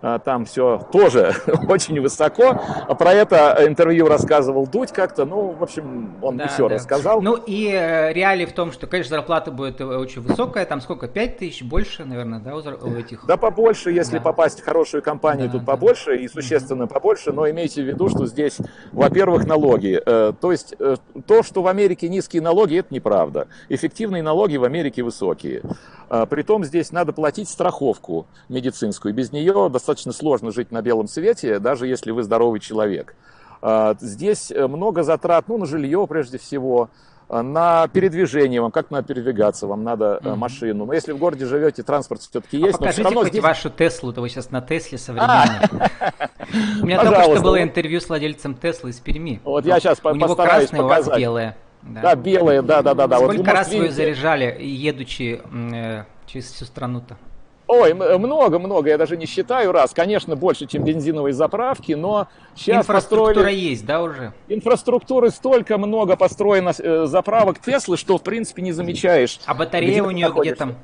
А, 0.05 0.19
там 0.19 0.43
все 0.43 0.85
тоже 0.91 1.33
очень 1.69 2.01
высоко. 2.01 2.61
Про 2.99 3.13
это 3.13 3.57
интервью 3.65 4.09
рассказывал 4.09 4.67
Дудь 4.67 4.91
как-то, 4.91 5.23
ну, 5.23 5.51
в 5.51 5.63
общем, 5.63 6.15
он 6.21 6.35
да, 6.35 6.49
все 6.49 6.67
да. 6.67 6.75
рассказал. 6.75 7.21
Ну 7.21 7.37
и 7.37 7.71
э, 7.71 8.11
реалии 8.11 8.43
в 8.43 8.51
том, 8.51 8.73
что, 8.73 8.85
конечно, 8.85 9.15
зарплата 9.15 9.49
будет 9.49 9.79
э, 9.79 9.85
очень 9.85 10.21
высокая, 10.21 10.65
там 10.65 10.81
сколько, 10.81 11.07
5 11.07 11.37
тысяч, 11.37 11.63
больше, 11.63 12.03
наверное, 12.03 12.41
да, 12.41 12.53
у 12.53 12.95
этих? 12.95 13.25
Да, 13.25 13.37
побольше, 13.37 13.91
если 13.91 14.17
да. 14.17 14.23
попасть 14.23 14.59
в 14.59 14.65
хорошую 14.65 15.01
компанию, 15.01 15.45
да, 15.45 15.53
тут 15.53 15.61
да. 15.63 15.71
побольше 15.71 16.17
и 16.17 16.27
существенно 16.27 16.83
угу. 16.83 16.93
побольше, 16.93 17.31
но 17.31 17.49
имейте 17.49 17.81
в 17.81 17.87
виду, 17.87 18.09
что 18.09 18.25
здесь, 18.25 18.57
во-первых, 18.91 19.47
налоги. 19.47 20.01
Э, 20.05 20.33
то 20.37 20.51
есть 20.51 20.75
то, 21.25 21.43
что 21.43 21.61
в 21.61 21.67
Америке 21.67 22.09
низкие 22.09 22.41
налоги, 22.41 22.79
это 22.79 22.93
неправда. 22.93 23.47
Эффективные 23.69 24.21
налоги 24.21 24.57
в 24.57 24.65
Америке 24.65 25.01
высокие. 25.01 25.61
Притом 26.29 26.63
здесь 26.65 26.91
надо 26.91 27.13
платить 27.13 27.49
страховку 27.49 28.27
медицинскую, 28.49 29.15
без 29.15 29.31
нее 29.31 29.69
достаточно 29.71 29.92
достаточно 29.93 30.11
сложно 30.11 30.51
жить 30.51 30.71
на 30.71 30.81
белом 30.81 31.07
свете, 31.07 31.59
даже 31.59 31.87
если 31.87 32.11
вы 32.11 32.23
здоровый 32.23 32.59
человек. 32.59 33.15
А, 33.61 33.95
здесь 33.99 34.51
э, 34.51 34.67
много 34.67 35.03
затрат, 35.03 35.47
ну, 35.47 35.57
на 35.57 35.65
жилье 35.65 36.05
прежде 36.09 36.37
всего, 36.37 36.89
а, 37.29 37.43
на 37.43 37.87
передвижение, 37.87 38.59
вам 38.59 38.71
как 38.71 38.91
надо 38.91 39.07
передвигаться, 39.07 39.67
вам 39.67 39.83
надо 39.83 40.19
mm-hmm. 40.21 40.35
машину. 40.35 40.85
Но 40.85 40.93
если 40.93 41.13
в 41.13 41.17
городе 41.17 41.45
живете, 41.45 41.83
транспорт 41.83 42.21
все-таки 42.21 42.57
есть. 42.57 42.75
А 42.75 42.77
покажите 42.79 43.15
хоть 43.15 43.27
здесь... 43.27 43.43
вашу 43.43 43.69
Теслу, 43.69 44.11
то 44.11 44.21
вы 44.21 44.29
сейчас 44.29 44.51
на 44.51 44.61
Тесле 44.61 44.97
современной. 44.97 45.69
У 46.81 46.85
меня 46.85 47.01
только 47.03 47.23
что 47.23 47.41
было 47.41 47.61
интервью 47.61 48.01
с 48.01 48.09
владельцем 48.09 48.55
Теслы 48.55 48.89
из 48.89 48.99
Перми. 48.99 49.39
Вот 49.43 49.65
я 49.65 49.79
сейчас. 49.79 49.99
У 50.03 50.15
него 50.15 50.35
красное, 50.35 50.81
у 50.81 50.87
вас 50.87 51.07
белое. 51.15 51.55
Да, 51.83 52.15
белое, 52.15 52.61
да, 52.61 52.81
да, 52.81 52.93
да. 52.95 53.17
Сколько 53.17 53.51
раз 53.51 53.71
вы 53.71 53.91
заряжали, 53.91 54.57
едучи 54.59 55.41
э, 55.51 56.03
через 56.25 56.51
всю 56.51 56.65
страну-то? 56.65 57.17
Ой, 57.67 57.93
много-много, 57.93 58.89
я 58.89 58.97
даже 58.97 59.15
не 59.15 59.25
считаю 59.25 59.71
раз. 59.71 59.93
Конечно, 59.93 60.35
больше, 60.35 60.65
чем 60.67 60.83
бензиновые 60.83 61.33
заправки, 61.33 61.93
но 61.93 62.27
сейчас 62.55 62.83
Инфраструктура 62.83 63.33
построили... 63.33 63.59
есть, 63.59 63.85
да, 63.85 64.01
уже? 64.01 64.33
Инфраструктуры 64.49 65.29
столько 65.29 65.77
много 65.77 66.17
построено 66.17 66.73
э, 66.77 67.05
заправок 67.05 67.59
Теслы, 67.59 67.95
что, 67.95 68.17
в 68.17 68.23
принципе, 68.23 68.61
не 68.61 68.73
замечаешь. 68.73 69.39
А 69.45 69.53
батарея 69.53 70.03
у 70.03 70.11
нее 70.11 70.33
где 70.37 70.55
там? 70.55 70.75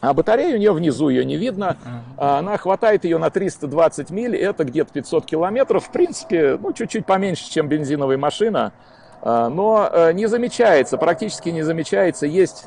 А 0.00 0.14
батарея 0.14 0.54
у 0.54 0.58
нее 0.58 0.72
внизу, 0.72 1.08
ее 1.08 1.24
не 1.24 1.36
видно. 1.36 1.76
Uh-huh. 2.16 2.38
Она 2.38 2.56
хватает 2.56 3.04
ее 3.04 3.18
на 3.18 3.30
320 3.30 4.10
миль, 4.10 4.36
это 4.36 4.64
где-то 4.64 4.92
500 4.92 5.26
километров. 5.26 5.86
В 5.86 5.90
принципе, 5.90 6.56
ну, 6.60 6.72
чуть-чуть 6.72 7.04
поменьше, 7.04 7.50
чем 7.50 7.68
бензиновая 7.68 8.16
машина. 8.16 8.72
А, 9.20 9.48
но 9.48 9.88
э, 9.92 10.12
не 10.12 10.26
замечается, 10.26 10.96
практически 10.98 11.48
не 11.48 11.62
замечается. 11.62 12.26
Есть 12.26 12.66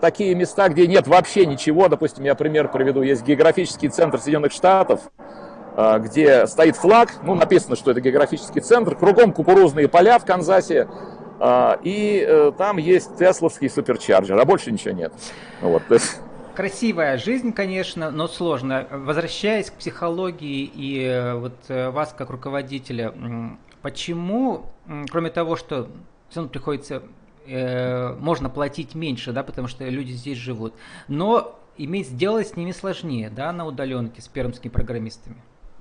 такие 0.00 0.34
места, 0.34 0.68
где 0.68 0.86
нет 0.86 1.06
вообще 1.06 1.46
ничего. 1.46 1.88
Допустим, 1.88 2.24
я 2.24 2.34
пример 2.34 2.68
приведу. 2.68 3.02
Есть 3.02 3.24
географический 3.24 3.88
центр 3.88 4.18
Соединенных 4.18 4.52
Штатов, 4.52 5.00
э, 5.76 5.98
где 6.00 6.46
стоит 6.46 6.76
флаг, 6.76 7.12
ну, 7.22 7.34
написано, 7.34 7.76
что 7.76 7.90
это 7.90 8.00
географический 8.00 8.60
центр, 8.60 8.96
кругом 8.96 9.32
кукурузные 9.32 9.88
поля 9.88 10.18
в 10.18 10.24
Канзасе, 10.24 10.88
э, 11.38 11.76
и 11.82 12.52
там 12.58 12.78
есть 12.78 13.16
тесловский 13.18 13.68
суперчарджер, 13.68 14.38
а 14.38 14.44
больше 14.44 14.72
ничего 14.72 14.94
нет. 14.94 15.12
Вот. 15.60 15.82
Красивая 16.54 17.18
жизнь, 17.18 17.52
конечно, 17.52 18.10
но 18.10 18.28
сложно. 18.28 18.86
Возвращаясь 18.90 19.70
к 19.70 19.74
психологии 19.74 20.70
и 20.74 21.32
вот 21.34 21.56
вас 21.68 22.14
как 22.16 22.30
руководителя, 22.30 23.12
почему, 23.82 24.64
кроме 25.10 25.28
того, 25.28 25.56
что 25.56 25.88
все 26.30 26.40
равно 26.40 26.50
приходится 26.50 27.02
э, 27.46 28.14
можно 28.14 28.50
платить 28.50 28.94
меньше, 28.94 29.32
да, 29.32 29.42
потому 29.42 29.68
что 29.68 29.88
люди 29.88 30.12
здесь 30.12 30.38
живут. 30.38 30.74
Но 31.08 31.58
иметь 31.78 32.08
сделать 32.08 32.48
с 32.48 32.56
ними 32.56 32.72
сложнее, 32.72 33.30
да, 33.30 33.52
на 33.52 33.66
удаленке 33.66 34.22
с 34.22 34.28
пермскими 34.28 34.70
программистами. 34.70 35.36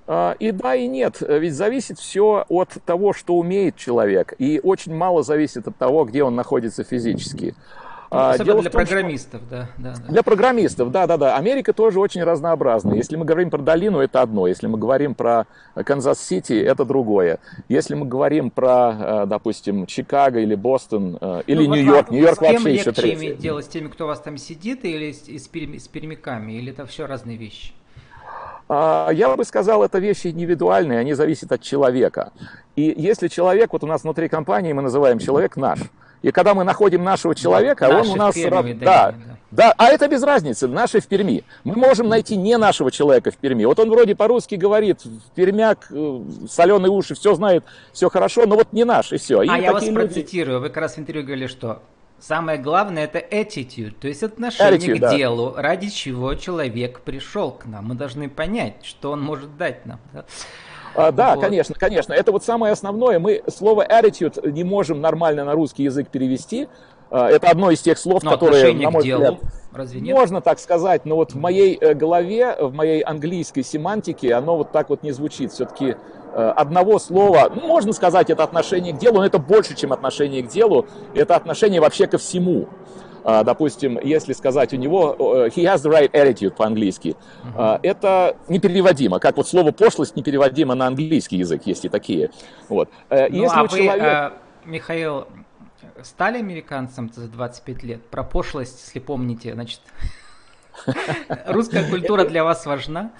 А, 0.08 0.36
и 0.40 0.52
да, 0.52 0.76
и 0.76 0.88
нет. 0.88 1.22
Ведь 1.22 1.54
зависит 1.54 1.98
все 1.98 2.46
от 2.48 2.78
того, 2.86 3.14
что 3.14 3.36
умеет 3.36 3.76
человек. 3.76 4.34
И 4.38 4.60
очень 4.64 4.94
мало 4.94 5.24
зависит 5.24 5.68
от 5.68 5.78
того, 5.78 6.06
где 6.06 6.24
он 6.24 6.36
находится 6.36 6.84
физически. 6.84 7.56
Ну, 7.56 7.85
а, 8.10 8.38
Дело 8.38 8.62
для 8.62 8.70
том, 8.70 8.82
программистов, 8.82 9.42
что... 9.42 9.50
да, 9.50 9.70
да, 9.78 9.96
да. 9.96 10.12
Для 10.12 10.24
программистов, 10.24 10.92
да, 10.92 11.08
да, 11.08 11.18
да. 11.18 11.36
Америка 11.38 11.74
тоже 11.74 12.00
очень 12.00 12.24
разнообразная. 12.24 12.96
Если 12.96 13.16
мы 13.16 13.26
говорим 13.26 13.50
про 13.50 13.60
долину, 13.60 14.00
это 14.00 14.22
одно. 14.22 14.48
Если 14.48 14.68
мы 14.68 14.78
говорим 14.78 15.16
про 15.16 15.46
Канзас-Сити, 15.76 16.54
это 16.54 16.86
другое. 16.86 17.40
Если 17.68 17.96
мы 17.96 18.06
говорим 18.06 18.52
про, 18.52 19.24
э, 19.24 19.26
допустим, 19.28 19.86
Чикаго 19.86 20.40
или 20.40 20.56
Бостон, 20.56 21.18
э, 21.20 21.42
или 21.48 21.66
ну, 21.66 21.76
Нью-Йорк, 21.76 22.12
Нью-Йорк 22.12 22.42
вообще 22.42 22.76
еще 22.76 22.92
третье. 22.92 23.16
иметь 23.16 23.40
дело 23.40 23.62
с 23.62 23.68
теми, 23.68 23.88
кто 23.88 24.06
у 24.06 24.08
вас 24.08 24.20
там 24.20 24.38
сидит, 24.38 24.86
или 24.86 25.12
с, 25.12 25.26
с, 25.26 25.46
с 25.46 25.88
пермяками, 25.88 26.54
или 26.54 26.72
это 26.72 26.86
все 26.86 27.06
разные 27.08 27.38
вещи? 27.38 27.74
А, 28.68 29.10
я 29.12 29.36
бы 29.36 29.46
сказал, 29.46 29.84
это 29.84 30.00
вещи 30.00 30.28
индивидуальные, 30.28 31.00
они 31.00 31.14
зависят 31.14 31.52
от 31.52 31.62
человека. 31.62 32.32
И 32.76 32.94
если 32.98 33.28
человек, 33.28 33.74
вот 33.74 33.84
у 33.84 33.88
нас 33.88 34.04
внутри 34.04 34.28
компании 34.28 34.74
мы 34.74 34.82
называем 34.82 35.20
человек 35.20 35.56
наш, 35.56 35.80
и 36.26 36.32
когда 36.32 36.56
мы 36.56 36.64
находим 36.64 37.04
нашего 37.04 37.36
человека, 37.36 37.88
да, 37.88 38.00
он 38.00 38.10
у 38.10 38.16
нас... 38.16 38.34
Перми, 38.34 38.74
да, 38.74 39.12
да, 39.12 39.16
да, 39.52 39.74
а 39.78 39.90
это 39.90 40.08
без 40.08 40.24
разницы, 40.24 40.68
наши 40.68 41.00
в 41.00 41.06
Перми. 41.06 41.44
Мы 41.64 41.76
можем 41.76 42.10
найти 42.10 42.36
не 42.36 42.58
нашего 42.58 42.90
человека 42.90 43.30
в 43.30 43.38
Перми. 43.38 43.64
Вот 43.64 43.78
он 43.78 43.92
вроде 43.92 44.16
по-русски 44.16 44.56
говорит, 44.56 45.04
пермяк, 45.36 45.86
э, 45.92 46.22
соленые 46.50 46.90
уши, 46.90 47.14
все 47.14 47.36
знает, 47.36 47.64
все 47.94 48.10
хорошо, 48.10 48.48
но 48.48 48.56
вот 48.56 48.74
не 48.74 48.86
наш, 48.86 49.14
и 49.14 49.18
все. 49.18 49.44
И 49.44 49.48
а 49.48 49.60
я 49.60 49.72
вас 49.72 49.84
люди... 49.84 49.94
процитирую, 49.94 50.62
вы 50.62 50.70
как 50.70 50.78
раз 50.78 50.96
в 50.96 51.00
интервью 51.00 51.26
говорили, 51.26 51.46
что 51.46 51.84
Самое 52.18 52.58
главное 52.58 53.04
это 53.04 53.20
attitude, 53.20 53.94
то 54.00 54.08
есть 54.08 54.24
отношение 54.24 54.80
attitude, 54.80 54.98
к 54.98 55.00
да. 55.02 55.16
делу, 55.16 55.54
ради 55.56 55.90
чего 55.90 56.34
человек 56.34 57.02
пришел 57.02 57.52
к 57.52 57.66
нам. 57.66 57.86
Мы 57.86 57.96
должны 57.96 58.30
понять, 58.30 58.78
что 58.84 59.12
он 59.12 59.22
может 59.22 59.58
дать 59.58 59.86
нам. 59.86 60.00
Да? 60.14 60.26
А, 60.96 61.12
да, 61.12 61.36
вот. 61.36 61.44
конечно, 61.44 61.76
конечно. 61.76 62.14
Это 62.14 62.32
вот 62.32 62.44
самое 62.44 62.74
основное. 62.74 63.20
Мы 63.20 63.44
слово 63.48 63.86
attitude 63.86 64.50
не 64.52 64.64
можем 64.64 65.02
нормально 65.02 65.46
на 65.46 65.54
русский 65.54 65.84
язык 65.84 66.08
перевести. 66.10 66.68
А, 67.12 67.30
это 67.30 67.50
одно 67.50 67.72
из 67.72 67.82
тех 67.82 67.98
слов, 67.98 68.24
но 68.24 68.32
которые, 68.32 68.74
на 68.74 68.92
мой 68.92 69.04
делу, 69.04 69.24
взгляд, 69.24 69.40
разве 69.74 70.02
нет? 70.02 70.16
можно 70.16 70.42
так 70.42 70.60
сказать, 70.60 71.06
но 71.06 71.16
вот 71.16 71.34
в 71.34 71.38
моей 71.38 71.78
э, 71.80 71.94
голове, 71.94 72.56
в 72.60 72.74
моей 72.74 73.02
английской 73.02 73.62
семантике 73.62 74.34
оно 74.34 74.58
вот 74.58 74.72
так 74.72 74.90
вот 74.90 75.04
не 75.04 75.12
звучит. 75.12 75.52
Все-таки 75.52 75.96
э, 76.34 76.54
одного 76.56 76.98
слова, 77.00 77.52
ну, 77.54 77.68
можно 77.68 77.94
сказать, 77.94 78.30
это 78.30 78.44
отношение 78.44 78.94
к 78.94 78.98
делу, 78.98 79.18
но 79.18 79.26
это 79.26 79.38
больше, 79.38 79.76
чем 79.76 79.94
отношение 79.94 80.44
к 80.44 80.48
делу, 80.48 80.88
это 81.14 81.36
отношение 81.36 81.80
вообще 81.80 82.08
ко 82.08 82.18
всему. 82.18 82.68
А, 83.28 83.44
допустим, 83.44 84.00
если 84.04 84.34
сказать 84.34 84.72
у 84.74 84.78
него 84.78 85.16
he 85.48 85.64
has 85.64 85.78
the 85.78 85.92
right 85.92 86.12
attitude 86.12 86.52
по-английски, 86.52 87.16
uh-huh. 87.44 87.80
это 87.82 88.38
непереводимо, 88.48 89.20
как 89.20 89.38
вот 89.38 89.48
слово 89.48 89.72
пошлость 89.72 90.16
непереводимо 90.16 90.76
на 90.76 90.86
английский 90.86 91.38
язык, 91.38 91.64
есть 91.66 91.86
и 91.86 91.90
такие. 91.90 92.30
Вот. 92.70 92.88
Э, 93.10 93.28
ну, 93.30 93.42
если 93.42 93.58
а 93.58 93.64
вы, 93.64 93.88
э, 93.88 94.32
Михаил, 94.66 95.28
стали 96.04 96.38
американцем 96.38 97.12
за 97.12 97.28
25 97.28 97.84
лет? 97.84 98.06
Про 98.10 98.24
пошлость, 98.24 98.86
если 98.86 99.00
помните, 99.00 99.54
значит, 99.56 99.82
русская 101.48 101.90
культура 101.90 102.26
для 102.26 102.44
вас 102.44 102.68
важна? 102.68 103.12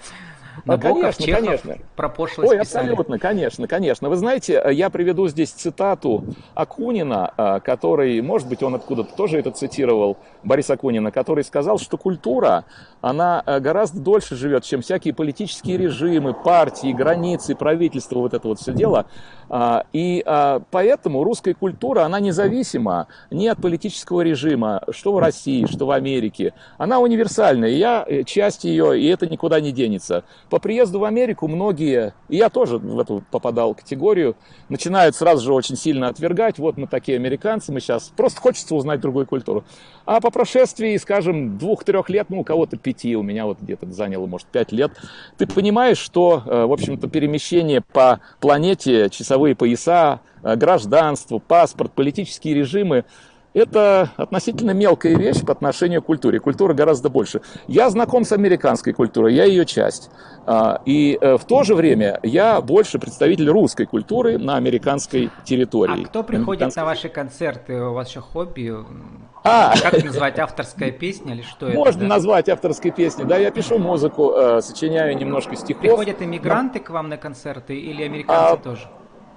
Набоков, 0.64 1.00
конечно, 1.00 1.24
Чехов 1.24 1.44
конечно. 1.44 1.76
про 1.94 2.08
пошлость 2.08 2.50
Ой, 2.50 2.58
писали. 2.58 2.84
абсолютно, 2.84 3.18
конечно, 3.18 3.68
конечно. 3.68 4.08
Вы 4.08 4.16
знаете, 4.16 4.62
я 4.72 4.90
приведу 4.90 5.28
здесь 5.28 5.50
цитату 5.50 6.24
Акунина, 6.54 7.32
а, 7.36 7.60
который, 7.60 8.20
может 8.20 8.48
быть, 8.48 8.62
он 8.62 8.74
откуда-то 8.74 9.14
тоже 9.14 9.38
это 9.38 9.50
цитировал, 9.50 10.16
Борис 10.42 10.70
Акунина, 10.70 11.10
который 11.10 11.44
сказал, 11.44 11.78
что 11.78 11.96
культура, 11.96 12.64
она 13.00 13.42
а, 13.44 13.60
гораздо 13.60 14.00
дольше 14.00 14.36
живет, 14.36 14.64
чем 14.64 14.82
всякие 14.82 15.14
политические 15.14 15.76
режимы, 15.76 16.34
партии, 16.34 16.92
границы, 16.92 17.54
правительства, 17.54 18.18
вот 18.18 18.34
это 18.34 18.48
вот 18.48 18.60
все 18.60 18.72
дело. 18.72 19.06
А, 19.48 19.84
и 19.92 20.24
поэтому 20.70 21.22
русская 21.22 21.54
культура, 21.54 22.02
она 22.02 22.20
независима 22.20 23.06
ни 23.30 23.46
от 23.46 23.60
политического 23.60 24.22
режима, 24.22 24.82
что 24.90 25.12
в 25.12 25.18
России, 25.18 25.66
что 25.66 25.86
в 25.86 25.90
Америке. 25.90 26.52
Она 26.78 27.00
универсальная, 27.00 27.70
я 27.70 28.04
э, 28.06 28.24
часть 28.24 28.64
ее, 28.64 28.98
и 29.00 29.06
это 29.06 29.26
никуда 29.26 29.60
не 29.60 29.72
денется. 29.72 30.24
По 30.50 30.60
приезду 30.60 31.00
в 31.00 31.04
Америку 31.04 31.48
многие, 31.48 32.14
и 32.28 32.36
я 32.36 32.50
тоже 32.50 32.78
в 32.78 33.00
эту 33.00 33.24
попадал 33.30 33.74
категорию, 33.74 34.36
начинают 34.68 35.16
сразу 35.16 35.44
же 35.44 35.52
очень 35.52 35.76
сильно 35.76 36.08
отвергать, 36.08 36.58
вот 36.58 36.76
мы 36.76 36.86
такие 36.86 37.16
американцы, 37.16 37.72
мы 37.72 37.80
сейчас, 37.80 38.12
просто 38.16 38.40
хочется 38.40 38.74
узнать 38.74 39.00
другую 39.00 39.26
культуру. 39.26 39.64
А 40.04 40.20
по 40.20 40.30
прошествии, 40.30 40.96
скажем, 40.98 41.58
двух-трех 41.58 42.08
лет, 42.10 42.30
ну, 42.30 42.40
у 42.40 42.44
кого-то 42.44 42.76
пяти, 42.76 43.16
у 43.16 43.22
меня 43.22 43.46
вот 43.46 43.60
где-то 43.60 43.90
заняло, 43.90 44.26
может, 44.26 44.46
пять 44.46 44.70
лет, 44.70 44.92
ты 45.36 45.48
понимаешь, 45.48 45.98
что, 45.98 46.42
э, 46.46 46.64
в 46.64 46.72
общем-то, 46.72 47.08
перемещение 47.08 47.80
по 47.80 48.20
планете, 48.40 49.10
часовые 49.10 49.56
пояса, 49.56 50.20
э, 50.44 50.54
гражданство, 50.54 51.38
паспорт, 51.38 51.92
политические 51.92 52.54
режимы, 52.54 53.04
это 53.56 54.10
относительно 54.16 54.72
мелкая 54.72 55.16
вещь 55.16 55.40
по 55.40 55.52
отношению 55.52 56.02
к 56.02 56.06
культуре. 56.06 56.38
Культура 56.40 56.74
гораздо 56.74 57.08
больше. 57.08 57.40
Я 57.66 57.88
знаком 57.88 58.24
с 58.24 58.32
американской 58.32 58.92
культурой, 58.92 59.34
я 59.34 59.44
ее 59.44 59.64
часть. 59.64 60.10
А, 60.44 60.82
и 60.84 61.16
э, 61.18 61.38
в 61.38 61.44
то 61.46 61.62
же 61.62 61.74
время 61.74 62.20
я 62.22 62.60
больше 62.60 62.98
представитель 62.98 63.48
русской 63.48 63.86
культуры 63.86 64.36
на 64.36 64.56
американской 64.56 65.30
территории. 65.44 66.04
А 66.04 66.06
кто 66.06 66.22
приходит 66.22 66.76
на 66.76 66.84
ваши 66.84 67.08
концерты? 67.08 67.80
У 67.80 67.94
вас 67.94 68.10
еще 68.10 68.20
хобби? 68.20 68.74
А. 69.42 69.74
Как 69.80 69.94
это 69.94 70.06
называть? 70.06 70.38
Авторская 70.38 70.90
песня 70.90 71.32
или 71.34 71.42
что 71.42 71.66
Можно 71.68 71.90
это? 71.90 72.00
да? 72.00 72.06
назвать 72.08 72.48
авторской 72.50 72.90
песней. 72.90 73.24
Да, 73.24 73.38
я 73.38 73.50
пишу 73.50 73.78
музыку, 73.78 74.32
э, 74.36 74.60
сочиняю 74.60 75.16
немножко 75.16 75.56
стихов. 75.56 75.80
Приходят 75.80 76.20
иммигранты 76.20 76.78
к 76.78 76.90
вам 76.90 77.08
на 77.08 77.16
концерты 77.16 77.78
или 77.78 78.02
американцы 78.02 78.52
А, 78.52 78.56
тоже? 78.56 78.82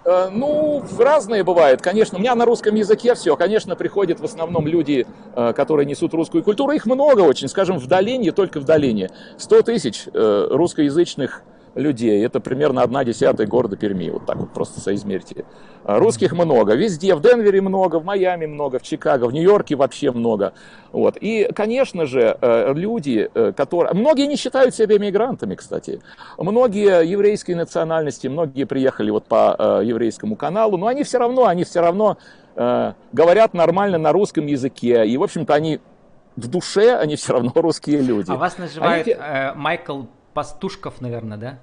Э, 0.05 0.29
Ну, 0.31 0.83
разные 0.97 1.43
бывают, 1.43 1.81
конечно. 1.81 2.17
У 2.17 2.21
меня 2.21 2.35
на 2.35 2.45
русском 2.45 2.75
языке 2.75 3.15
все. 3.15 3.35
Конечно, 3.35 3.75
приходят 3.75 4.19
в 4.19 4.25
основном 4.25 4.67
люди, 4.67 5.05
э, 5.35 5.53
которые 5.53 5.85
несут 5.85 6.13
русскую 6.13 6.43
культуру. 6.43 6.71
Их 6.71 6.85
много 6.85 7.21
очень, 7.21 7.47
скажем, 7.47 7.77
в 7.77 7.87
Долине, 7.87 8.31
только 8.31 8.59
в 8.59 8.65
Долине. 8.65 9.09
100 9.37 9.61
тысяч 9.63 10.07
э, 10.13 10.47
русскоязычных 10.51 11.43
людей. 11.79 12.25
Это 12.25 12.39
примерно 12.39 12.81
одна 12.83 13.03
десятая 13.03 13.47
города 13.47 13.77
Перми. 13.77 14.09
Вот 14.09 14.25
так 14.25 14.37
вот 14.37 14.51
просто 14.51 14.79
соизмерьте. 14.79 15.45
А 15.83 15.99
Русских 15.99 16.33
много. 16.33 16.75
Везде. 16.75 17.15
В 17.15 17.21
Денвере 17.21 17.61
много, 17.61 17.99
в 17.99 18.05
Майами 18.05 18.45
много, 18.45 18.79
в 18.79 18.83
Чикаго, 18.83 19.25
в 19.25 19.33
Нью-Йорке 19.33 19.75
вообще 19.75 20.11
много. 20.11 20.53
Вот. 20.91 21.17
И, 21.19 21.49
конечно 21.55 22.05
же, 22.05 22.37
э, 22.39 22.73
люди, 22.73 23.29
э, 23.33 23.53
которые... 23.55 23.93
Многие 23.93 24.27
не 24.27 24.35
считают 24.35 24.75
себя 24.75 24.97
иммигрантами, 24.97 25.55
кстати. 25.55 26.01
Многие 26.37 27.03
еврейской 27.05 27.53
национальности, 27.53 28.27
многие 28.27 28.65
приехали 28.65 29.09
вот 29.09 29.25
по 29.25 29.55
э, 29.57 29.81
еврейскому 29.85 30.35
каналу, 30.35 30.77
но 30.77 30.87
они 30.87 31.03
все 31.03 31.17
равно, 31.17 31.45
они 31.45 31.63
все 31.63 31.81
равно 31.81 32.17
говорят 33.13 33.53
нормально 33.53 33.97
на 33.97 34.11
русском 34.11 34.45
языке. 34.45 35.07
И, 35.07 35.15
в 35.15 35.23
общем-то, 35.23 35.53
они 35.53 35.79
в 36.35 36.47
душе, 36.47 36.95
они 36.95 37.15
все 37.15 37.33
равно 37.33 37.51
русские 37.55 38.01
люди. 38.01 38.31
А 38.31 38.35
вас 38.35 38.57
называют 38.57 39.07
Они 39.07 39.15
э, 39.17 39.53
Майкл 39.53 40.03
Пастушков, 40.33 41.01
наверное, 41.01 41.37
да? 41.37 41.59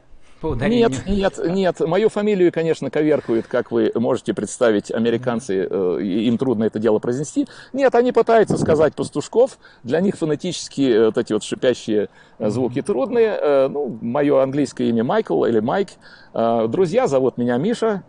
По 0.46 0.50
ударению. 0.52 0.90
Нет, 0.90 1.06
нет, 1.06 1.40
нет. 1.44 1.80
Мою 1.80 2.08
фамилию, 2.08 2.52
конечно, 2.52 2.88
коверкуют, 2.88 3.48
как 3.48 3.72
вы 3.72 3.90
можете 3.96 4.32
представить, 4.32 4.92
американцы, 4.92 5.66
э, 5.68 5.98
им 6.02 6.38
трудно 6.38 6.64
это 6.64 6.78
дело 6.78 7.00
произнести. 7.00 7.48
Нет, 7.72 7.92
они 7.96 8.12
пытаются 8.12 8.56
сказать 8.56 8.94
пастушков. 8.94 9.58
Для 9.82 10.00
них 10.00 10.16
фонетически 10.16 10.82
э, 10.82 11.06
вот 11.06 11.18
эти 11.18 11.32
вот 11.32 11.42
шипящие 11.42 12.10
э, 12.38 12.48
звуки 12.48 12.80
трудные. 12.80 13.66
Ну, 13.68 13.98
мое 14.00 14.40
английское 14.40 14.88
имя 14.88 15.02
Майкл 15.02 15.44
или 15.44 15.58
Майк. 15.58 15.88
Друзья 16.32 17.08
зовут 17.08 17.38
меня 17.38 17.56
Миша. 17.56 18.04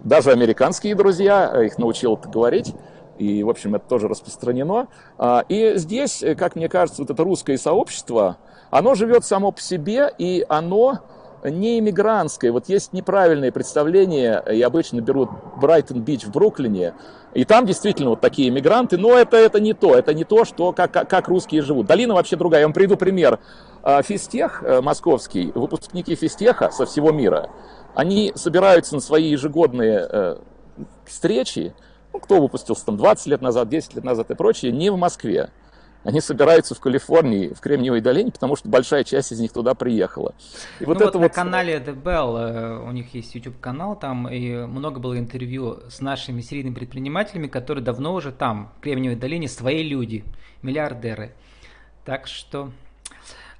Даже 0.00 0.30
американские 0.30 0.94
друзья, 0.94 1.62
их 1.64 1.78
научил 1.78 2.16
говорить. 2.16 2.74
И, 3.18 3.42
в 3.42 3.48
общем, 3.48 3.74
это 3.74 3.88
тоже 3.88 4.08
распространено. 4.08 4.88
А, 5.16 5.44
И 5.48 5.74
здесь, 5.76 6.22
как 6.36 6.56
мне 6.56 6.68
кажется, 6.68 7.02
вот 7.02 7.10
это 7.10 7.22
русское 7.22 7.56
сообщество, 7.56 8.36
оно 8.70 8.94
живет 8.94 9.24
само 9.24 9.52
по 9.52 9.60
себе, 9.60 10.12
и 10.18 10.44
оно 10.48 11.00
не 11.44 11.78
иммигрантское. 11.78 12.52
Вот 12.52 12.68
есть 12.68 12.92
неправильное 12.92 13.50
представление, 13.50 14.42
и 14.52 14.60
обычно 14.62 15.00
берут 15.00 15.30
Брайтон-Бич 15.56 16.24
в 16.24 16.30
Бруклине, 16.30 16.94
и 17.34 17.44
там 17.44 17.64
действительно 17.64 18.10
вот 18.10 18.20
такие 18.20 18.48
иммигранты, 18.48 18.98
но 18.98 19.16
это, 19.16 19.36
это 19.36 19.58
не 19.58 19.72
то, 19.72 19.94
это 19.94 20.12
не 20.12 20.24
то, 20.24 20.44
что, 20.44 20.72
как, 20.72 20.92
как 20.92 21.28
русские 21.28 21.62
живут. 21.62 21.86
Долина 21.86 22.14
вообще 22.14 22.36
другая. 22.36 22.60
Я 22.60 22.66
вам 22.66 22.74
приведу 22.74 22.96
пример. 22.96 23.40
А, 23.82 24.02
Физтех 24.02 24.62
э, 24.62 24.80
московский, 24.80 25.50
выпускники 25.54 26.14
физтеха 26.14 26.70
со 26.70 26.86
всего 26.86 27.10
мира, 27.10 27.50
они 27.94 28.32
собираются 28.34 28.94
на 28.94 29.00
свои 29.00 29.30
ежегодные 29.30 30.06
э, 30.08 30.36
встречи, 31.06 31.74
ну, 32.12 32.20
кто 32.20 32.40
выпустился 32.40 32.84
там 32.84 32.96
20 32.96 33.26
лет 33.26 33.42
назад, 33.42 33.68
10 33.68 33.94
лет 33.94 34.04
назад 34.04 34.30
и 34.30 34.34
прочее, 34.34 34.70
не 34.70 34.90
в 34.90 34.96
Москве. 34.96 35.50
Они 36.04 36.20
собираются 36.20 36.74
в 36.74 36.80
Калифорнии, 36.80 37.48
в 37.54 37.60
Кремниевой 37.60 38.00
долине, 38.00 38.32
потому 38.32 38.56
что 38.56 38.68
большая 38.68 39.04
часть 39.04 39.30
из 39.30 39.38
них 39.38 39.52
туда 39.52 39.74
приехала. 39.74 40.34
И 40.80 40.84
Вот, 40.84 40.98
ну, 40.98 41.04
вот 41.04 41.14
на 41.14 41.28
канале 41.28 41.76
The 41.76 41.94
Bell, 41.94 42.38
э, 42.38 42.88
у 42.88 42.90
них 42.90 43.14
есть 43.14 43.34
YouTube 43.34 43.60
канал, 43.60 43.94
там 43.96 44.28
и 44.28 44.66
много 44.66 44.98
было 44.98 45.16
интервью 45.16 45.80
с 45.88 46.00
нашими 46.00 46.40
серийными 46.40 46.74
предпринимателями, 46.74 47.46
которые 47.46 47.84
давно 47.84 48.14
уже 48.14 48.32
там, 48.32 48.72
в 48.78 48.80
Кремниевой 48.80 49.16
долине, 49.16 49.48
свои 49.48 49.82
люди, 49.82 50.24
миллиардеры. 50.62 51.34
Так 52.04 52.26
что... 52.26 52.72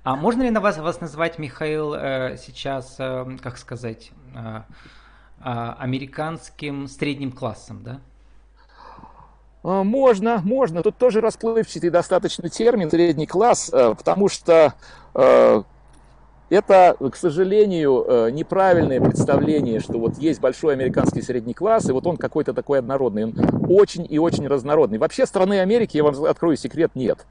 А 0.03 0.17
можно 0.17 0.43
ли 0.43 0.51
на 0.51 0.61
вас, 0.61 0.79
вас 0.79 1.01
назвать, 1.01 1.39
Михаил, 1.39 1.95
э, 1.95 2.37
сейчас, 2.39 2.97
э, 2.99 3.39
как 3.41 3.57
сказать, 3.57 4.11
американским 5.45 6.87
средним 6.87 7.33
классом, 7.33 7.83
да? 7.83 8.01
А, 9.65 9.85
Можно, 9.85 10.41
можно. 10.45 10.83
Тут 10.83 10.97
тоже 10.97 11.21
расплывчатый 11.21 11.91
достаточно 11.91 12.49
термин 12.49 12.91
средний 12.91 13.27
класс, 13.27 13.71
э, 13.73 13.95
потому 13.97 14.29
что 14.29 14.75
э, 15.15 15.63
это, 16.51 16.97
к 16.99 17.17
сожалению, 17.17 18.05
э, 18.07 18.31
неправильное 18.33 19.01
представление, 19.01 19.81
что 19.81 19.99
вот 19.99 20.19
есть 20.19 20.41
большой 20.41 20.75
американский 20.75 21.23
средний 21.23 21.55
класс, 21.55 21.89
и 21.89 21.93
вот 21.93 22.07
он 22.07 22.17
какой-то 22.17 22.53
такой 22.53 22.81
однородный. 22.81 23.25
Он 23.25 23.35
очень 23.69 24.07
и 24.09 24.19
очень 24.19 24.49
разнородный. 24.49 24.99
Вообще 24.99 25.27
страны 25.27 25.61
Америки, 25.61 25.97
я 25.97 26.05
вам 26.05 26.25
открою 26.25 26.57
секрет, 26.57 26.91
нет. 26.95 27.25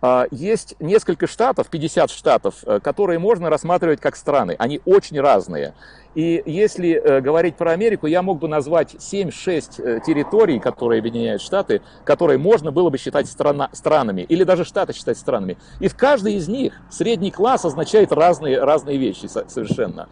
А, 0.00 0.26
Есть 0.30 0.76
несколько 0.78 1.26
штатов, 1.26 1.68
50 1.68 2.10
штатов, 2.10 2.56
э, 2.64 2.78
которые 2.80 3.18
можно 3.18 3.50
рассматривать 3.50 4.00
как 4.00 4.14
страны. 4.14 4.54
Они 4.58 4.80
очень 4.84 5.20
разные. 5.20 5.74
И 6.14 6.40
если 6.46 6.90
э, 6.92 7.20
говорить 7.20 7.56
про 7.56 7.72
Америку, 7.72 8.06
я 8.06 8.22
мог 8.22 8.38
бы 8.38 8.46
назвать 8.48 8.94
7-6 8.94 9.82
э, 9.82 10.00
территорий, 10.06 10.60
которые 10.60 11.00
объединяют 11.00 11.42
штаты, 11.42 11.82
которые 12.04 12.38
можно 12.38 12.70
было 12.70 12.90
бы 12.90 12.98
считать 12.98 13.26
страна, 13.26 13.70
странами, 13.72 14.22
или 14.22 14.44
даже 14.44 14.64
штаты 14.64 14.92
считать 14.92 15.18
странами. 15.18 15.58
И 15.80 15.88
в 15.88 15.96
каждой 15.96 16.34
из 16.34 16.46
них 16.48 16.74
средний 16.90 17.32
класс 17.32 17.64
означает 17.64 18.12
разные, 18.12 18.62
разные 18.62 18.98
вещи 18.98 19.26
со- 19.26 19.48
совершенно. 19.48 20.08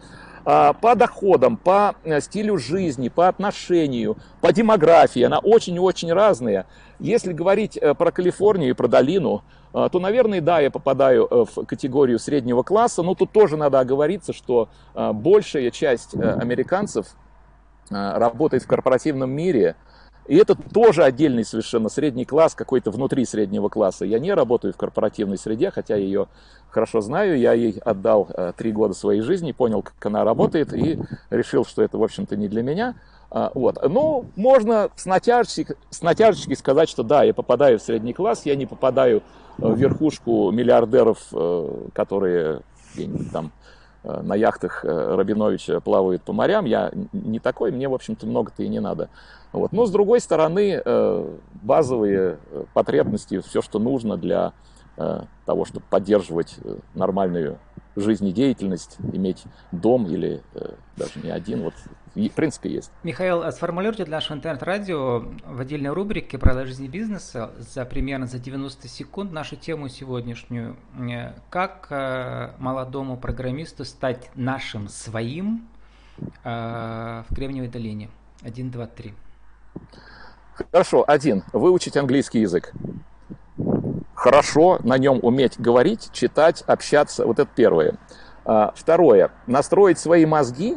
А, 0.49 0.71
По 0.71 0.95
доходам, 0.95 1.57
по 1.57 1.95
э, 2.05 2.21
стилю 2.21 2.57
жизни, 2.57 3.09
по 3.09 3.27
отношению, 3.27 4.15
по 4.39 4.53
демографии, 4.53 5.21
она 5.21 5.39
очень 5.39 5.75
и 5.75 5.79
очень 5.79 6.13
разная. 6.13 6.67
Если 6.99 7.33
говорить 7.33 7.75
э, 7.75 7.93
про 7.93 8.13
Калифорнию 8.13 8.69
и 8.69 8.73
про 8.73 8.87
долину, 8.87 9.43
э, 9.73 9.89
то, 9.91 9.99
наверное, 9.99 10.39
да, 10.39 10.61
я 10.61 10.71
попадаю 10.71 11.27
в 11.29 11.65
категорию 11.65 12.17
среднего 12.17 12.63
класса, 12.63 13.03
но 13.03 13.13
тут 13.13 13.33
тоже 13.33 13.57
надо 13.57 13.81
оговориться, 13.81 14.31
что 14.31 14.69
большая 14.95 15.69
часть 15.69 16.15
американцев 16.15 17.07
работает 17.89 18.63
в 18.63 18.67
корпоративном 18.67 19.29
мире, 19.29 19.75
и 20.27 20.35
это 20.35 20.55
тоже 20.55 21.03
отдельный 21.03 21.45
совершенно 21.45 21.89
средний 21.89 22.25
класс, 22.25 22.53
какой-то 22.53 22.91
внутри 22.91 23.25
среднего 23.25 23.69
класса. 23.69 24.05
Я 24.05 24.19
не 24.19 24.33
работаю 24.33 24.73
в 24.73 24.77
корпоративной 24.77 25.37
среде, 25.37 25.71
хотя 25.71 25.95
ее 25.95 26.27
хорошо 26.69 27.01
знаю. 27.01 27.39
Я 27.39 27.53
ей 27.53 27.79
отдал 27.79 28.27
э, 28.29 28.53
три 28.57 28.71
года 28.71 28.93
своей 28.93 29.21
жизни, 29.21 29.53
понял, 29.53 29.81
как 29.81 30.05
она 30.05 30.23
работает, 30.23 30.73
и 30.73 30.99
решил, 31.29 31.65
что 31.65 31.81
это, 31.81 31.97
в 31.97 32.03
общем-то, 32.03 32.35
не 32.35 32.47
для 32.47 32.61
меня. 32.61 32.95
А, 33.31 33.51
Вот. 33.53 33.77
Ну, 33.89 34.25
можно 34.35 34.89
с 34.95 35.05
натяжечки, 35.05 35.75
с 35.89 36.57
сказать, 36.57 36.89
что 36.89 37.03
да, 37.03 37.23
я 37.23 37.33
попадаю 37.33 37.79
в 37.79 37.81
средний 37.81 38.13
класс, 38.13 38.45
я 38.45 38.55
не 38.55 38.65
попадаю 38.65 39.23
в 39.57 39.75
верхушку 39.75 40.51
миллиардеров, 40.51 41.19
э, 41.31 41.87
которые 41.93 42.61
там 43.31 43.51
на 44.07 44.35
яхтах 44.35 44.85
э, 44.85 45.15
Рабиновича 45.15 45.79
плавают 45.79 46.21
по 46.23 46.33
морям. 46.33 46.65
Я 46.65 46.91
не 47.11 47.39
такой, 47.39 47.71
мне, 47.71 47.89
в 47.89 47.93
общем-то, 47.93 48.25
много-то 48.25 48.63
и 48.63 48.67
не 48.67 48.79
надо. 48.79 49.09
Вот. 49.51 49.71
Но, 49.71 49.85
с 49.85 49.91
другой 49.91 50.19
стороны, 50.21 50.81
э, 50.83 51.35
базовые 51.61 52.37
э, 52.51 52.63
потребности, 52.73 53.39
все, 53.41 53.61
что 53.61 53.79
нужно 53.79 54.17
для 54.17 54.53
того, 55.45 55.63
чтобы 55.65 55.85
поддерживать 55.91 56.57
нормальную 56.95 57.59
жизнедеятельность, 57.95 58.97
иметь 59.13 59.43
дом 59.71 60.07
или 60.07 60.41
даже 60.95 61.19
не 61.21 61.29
один. 61.29 61.65
Вот 61.65 61.75
в 62.29 62.33
принципе 62.33 62.69
есть. 62.71 62.91
Михаил, 63.03 63.43
а 63.43 63.51
сформулируйте 63.51 64.03
для 64.05 64.17
нашего 64.17 64.37
интернет-радио 64.37 65.19
в 65.45 65.61
отдельной 65.61 65.91
рубрике 65.91 66.37
«Правила 66.37 66.65
жизни 66.65 66.87
бизнеса» 66.87 67.51
за 67.59 67.85
примерно 67.85 68.25
за 68.25 68.39
90 68.39 68.87
секунд 68.87 69.31
нашу 69.31 69.55
тему 69.55 69.87
сегодняшнюю. 69.87 70.75
Э, 70.99 71.33
как 71.49 71.87
э, 71.91 72.51
молодому 72.57 73.17
программисту 73.17 73.85
стать 73.85 74.31
нашим 74.35 74.87
своим 74.87 75.67
э, 76.43 77.23
в 77.29 77.35
Кремниевой 77.35 77.69
долине? 77.69 78.09
Один, 78.41 78.71
два, 78.71 78.87
три. 78.87 79.13
Хорошо. 80.53 81.03
Один. 81.07 81.43
Выучить 81.53 81.97
английский 81.97 82.39
язык. 82.41 82.73
Хорошо 84.15 84.79
на 84.83 84.97
нем 84.97 85.19
уметь 85.21 85.59
говорить, 85.59 86.09
читать, 86.11 86.63
общаться. 86.65 87.25
Вот 87.27 87.37
это 87.37 87.49
первое. 87.55 87.97
А, 88.45 88.73
второе. 88.75 89.31
Настроить 89.45 89.99
свои 89.99 90.25
мозги 90.25 90.75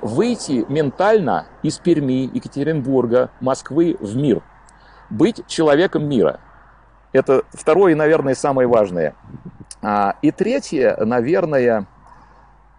выйти 0.00 0.64
ментально 0.68 1.46
из 1.62 1.78
Перми, 1.78 2.30
Екатеринбурга, 2.32 3.30
Москвы 3.40 3.96
в 4.00 4.16
мир. 4.16 4.42
Быть 5.10 5.46
человеком 5.46 6.08
мира. 6.08 6.40
Это 7.12 7.42
второе 7.52 7.92
и, 7.92 7.94
наверное, 7.94 8.34
самое 8.34 8.68
важное. 8.68 9.14
А, 9.82 10.16
и 10.22 10.30
третье, 10.30 10.96
наверное, 11.04 11.86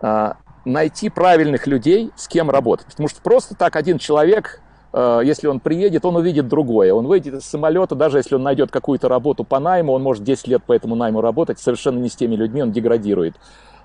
а, 0.01 0.37
найти 0.65 1.09
правильных 1.09 1.67
людей, 1.67 2.11
с 2.15 2.27
кем 2.27 2.49
работать. 2.49 2.87
Потому 2.87 3.09
что 3.09 3.21
просто 3.21 3.55
так 3.55 3.75
один 3.75 3.97
человек, 3.97 4.61
а, 4.93 5.21
если 5.21 5.47
он 5.47 5.59
приедет, 5.59 6.05
он 6.05 6.15
увидит 6.15 6.47
другое. 6.47 6.93
Он 6.93 7.07
выйдет 7.07 7.35
из 7.35 7.45
самолета, 7.45 7.95
даже 7.95 8.17
если 8.17 8.35
он 8.35 8.43
найдет 8.43 8.71
какую-то 8.71 9.09
работу 9.09 9.43
по 9.43 9.59
найму, 9.59 9.93
он 9.93 10.03
может 10.03 10.23
10 10.23 10.47
лет 10.47 10.63
по 10.63 10.73
этому 10.73 10.95
найму 10.95 11.21
работать, 11.21 11.59
совершенно 11.59 11.99
не 11.99 12.09
с 12.09 12.15
теми 12.15 12.35
людьми, 12.35 12.61
он 12.61 12.71
деградирует. 12.71 13.35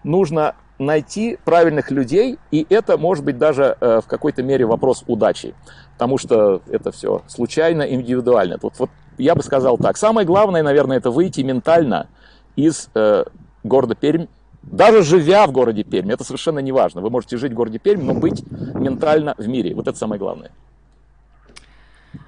Нужно 0.02 0.54
найти 0.78 1.38
правильных 1.44 1.90
людей, 1.90 2.38
и 2.50 2.66
это 2.68 2.98
может 2.98 3.24
быть 3.24 3.38
даже 3.38 3.76
э, 3.80 4.00
в 4.00 4.06
какой-то 4.06 4.42
мере 4.42 4.66
вопрос 4.66 5.04
удачи, 5.06 5.54
потому 5.92 6.18
что 6.18 6.62
это 6.68 6.90
все 6.90 7.22
случайно, 7.28 7.82
индивидуально. 7.82 8.58
Вот, 8.60 8.74
вот 8.78 8.90
я 9.18 9.34
бы 9.34 9.42
сказал 9.42 9.78
так. 9.78 9.96
Самое 9.96 10.26
главное, 10.26 10.62
наверное, 10.62 10.96
это 10.96 11.10
выйти 11.10 11.42
ментально 11.42 12.08
из 12.56 12.90
э, 12.94 13.24
города 13.62 13.94
Пермь, 13.94 14.26
даже 14.62 15.02
живя 15.02 15.46
в 15.46 15.52
городе 15.52 15.84
Пермь, 15.84 16.10
это 16.10 16.24
совершенно 16.24 16.58
не 16.58 16.72
важно. 16.72 17.00
Вы 17.00 17.10
можете 17.10 17.36
жить 17.36 17.52
в 17.52 17.54
городе 17.54 17.78
Пермь, 17.78 18.02
но 18.02 18.14
быть 18.14 18.44
ментально 18.50 19.34
в 19.38 19.46
мире. 19.46 19.74
Вот 19.74 19.86
это 19.86 19.96
самое 19.96 20.18
главное. 20.18 20.50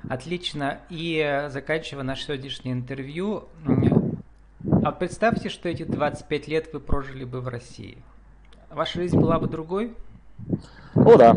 Отлично. 0.09 0.79
И 0.89 1.47
заканчивая 1.49 2.05
наше 2.05 2.27
сегодняшнее 2.27 2.75
интервью, 2.75 3.45
а 4.85 4.93
представьте, 4.93 5.49
что 5.49 5.69
эти 5.69 5.83
25 5.83 6.49
лет 6.49 6.69
вы 6.73 6.79
прожили 6.79 7.25
бы 7.25 7.41
в 7.41 7.49
России 7.49 7.99
ваша 8.77 8.99
жизнь 8.99 9.19
была 9.19 9.39
бы 9.39 9.49
другой? 9.49 9.95
О, 10.95 11.17
да. 11.17 11.35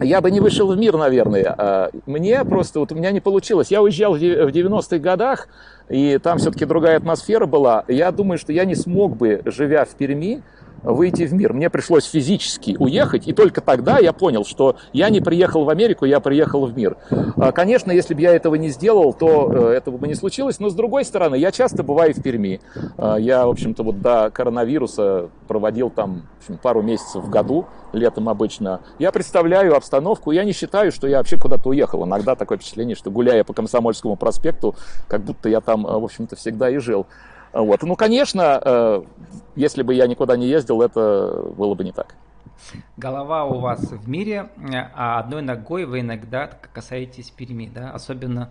Я 0.00 0.20
бы 0.20 0.30
не 0.30 0.40
вышел 0.40 0.72
в 0.72 0.76
мир, 0.76 0.96
наверное. 0.96 1.54
А, 1.56 1.90
мне 2.06 2.42
просто, 2.44 2.80
вот 2.80 2.90
у 2.90 2.94
меня 2.94 3.10
не 3.12 3.20
получилось. 3.20 3.70
Я 3.70 3.82
уезжал 3.82 4.14
в 4.14 4.18
90-х 4.18 4.98
годах, 4.98 5.48
и 5.88 6.18
там 6.18 6.38
все-таки 6.38 6.64
другая 6.64 6.96
атмосфера 6.96 7.46
была. 7.46 7.84
Я 7.86 8.10
думаю, 8.10 8.38
что 8.38 8.52
я 8.52 8.64
не 8.64 8.74
смог 8.74 9.16
бы, 9.16 9.42
живя 9.44 9.84
в 9.84 9.90
Перми, 9.90 10.42
выйти 10.84 11.24
в 11.24 11.32
мир. 11.32 11.52
Мне 11.52 11.70
пришлось 11.70 12.04
физически 12.04 12.76
уехать, 12.78 13.26
и 13.26 13.32
только 13.32 13.60
тогда 13.60 13.98
я 13.98 14.12
понял, 14.12 14.44
что 14.44 14.76
я 14.92 15.10
не 15.10 15.20
приехал 15.20 15.64
в 15.64 15.70
Америку, 15.70 16.04
я 16.04 16.20
приехал 16.20 16.66
в 16.66 16.76
мир. 16.76 16.96
А, 17.36 17.52
конечно, 17.52 17.90
если 17.90 18.14
бы 18.14 18.20
я 18.20 18.34
этого 18.34 18.54
не 18.54 18.68
сделал, 18.68 19.12
то 19.12 19.50
э, 19.52 19.72
этого 19.72 19.96
бы 19.96 20.06
не 20.06 20.14
случилось, 20.14 20.60
но 20.60 20.68
с 20.68 20.74
другой 20.74 21.04
стороны, 21.04 21.36
я 21.36 21.50
часто 21.50 21.82
бываю 21.82 22.14
в 22.14 22.22
Перми. 22.22 22.60
А, 22.96 23.16
я, 23.16 23.46
в 23.46 23.50
общем-то, 23.50 23.82
вот 23.82 24.00
до 24.00 24.30
коронавируса 24.30 25.30
проводил 25.48 25.90
там 25.90 26.22
общем, 26.44 26.58
пару 26.58 26.82
месяцев 26.82 27.24
в 27.24 27.30
году, 27.30 27.66
летом 27.92 28.28
обычно. 28.28 28.80
Я 28.98 29.12
представляю 29.12 29.76
обстановку, 29.76 30.30
я 30.30 30.44
не 30.44 30.52
считаю, 30.52 30.92
что 30.92 31.06
я 31.06 31.18
вообще 31.18 31.38
куда-то 31.38 31.70
уехал. 31.70 32.04
Иногда 32.04 32.34
такое 32.34 32.58
впечатление, 32.58 32.96
что 32.96 33.10
гуляя 33.10 33.44
по 33.44 33.52
Комсомольскому 33.52 34.16
проспекту, 34.16 34.74
как 35.08 35.22
будто 35.22 35.48
я 35.48 35.60
там, 35.60 35.86
э, 35.86 35.98
в 35.98 36.04
общем-то, 36.04 36.36
всегда 36.36 36.70
и 36.70 36.78
жил. 36.78 37.06
Вот. 37.54 37.82
Ну, 37.82 37.94
конечно, 37.94 38.60
э, 38.64 39.02
если 39.54 39.82
бы 39.82 39.94
я 39.94 40.06
никуда 40.06 40.36
не 40.36 40.46
ездил, 40.48 40.82
это 40.82 41.52
было 41.56 41.74
бы 41.74 41.84
не 41.84 41.92
так. 41.92 42.16
Голова 42.96 43.44
у 43.44 43.60
вас 43.60 43.80
в 43.80 44.08
мире, 44.08 44.48
а 44.94 45.20
одной 45.20 45.42
ногой 45.42 45.84
вы 45.84 46.00
иногда 46.00 46.50
касаетесь 46.72 47.30
Перми, 47.30 47.70
да? 47.72 47.90
Особенно 47.90 48.50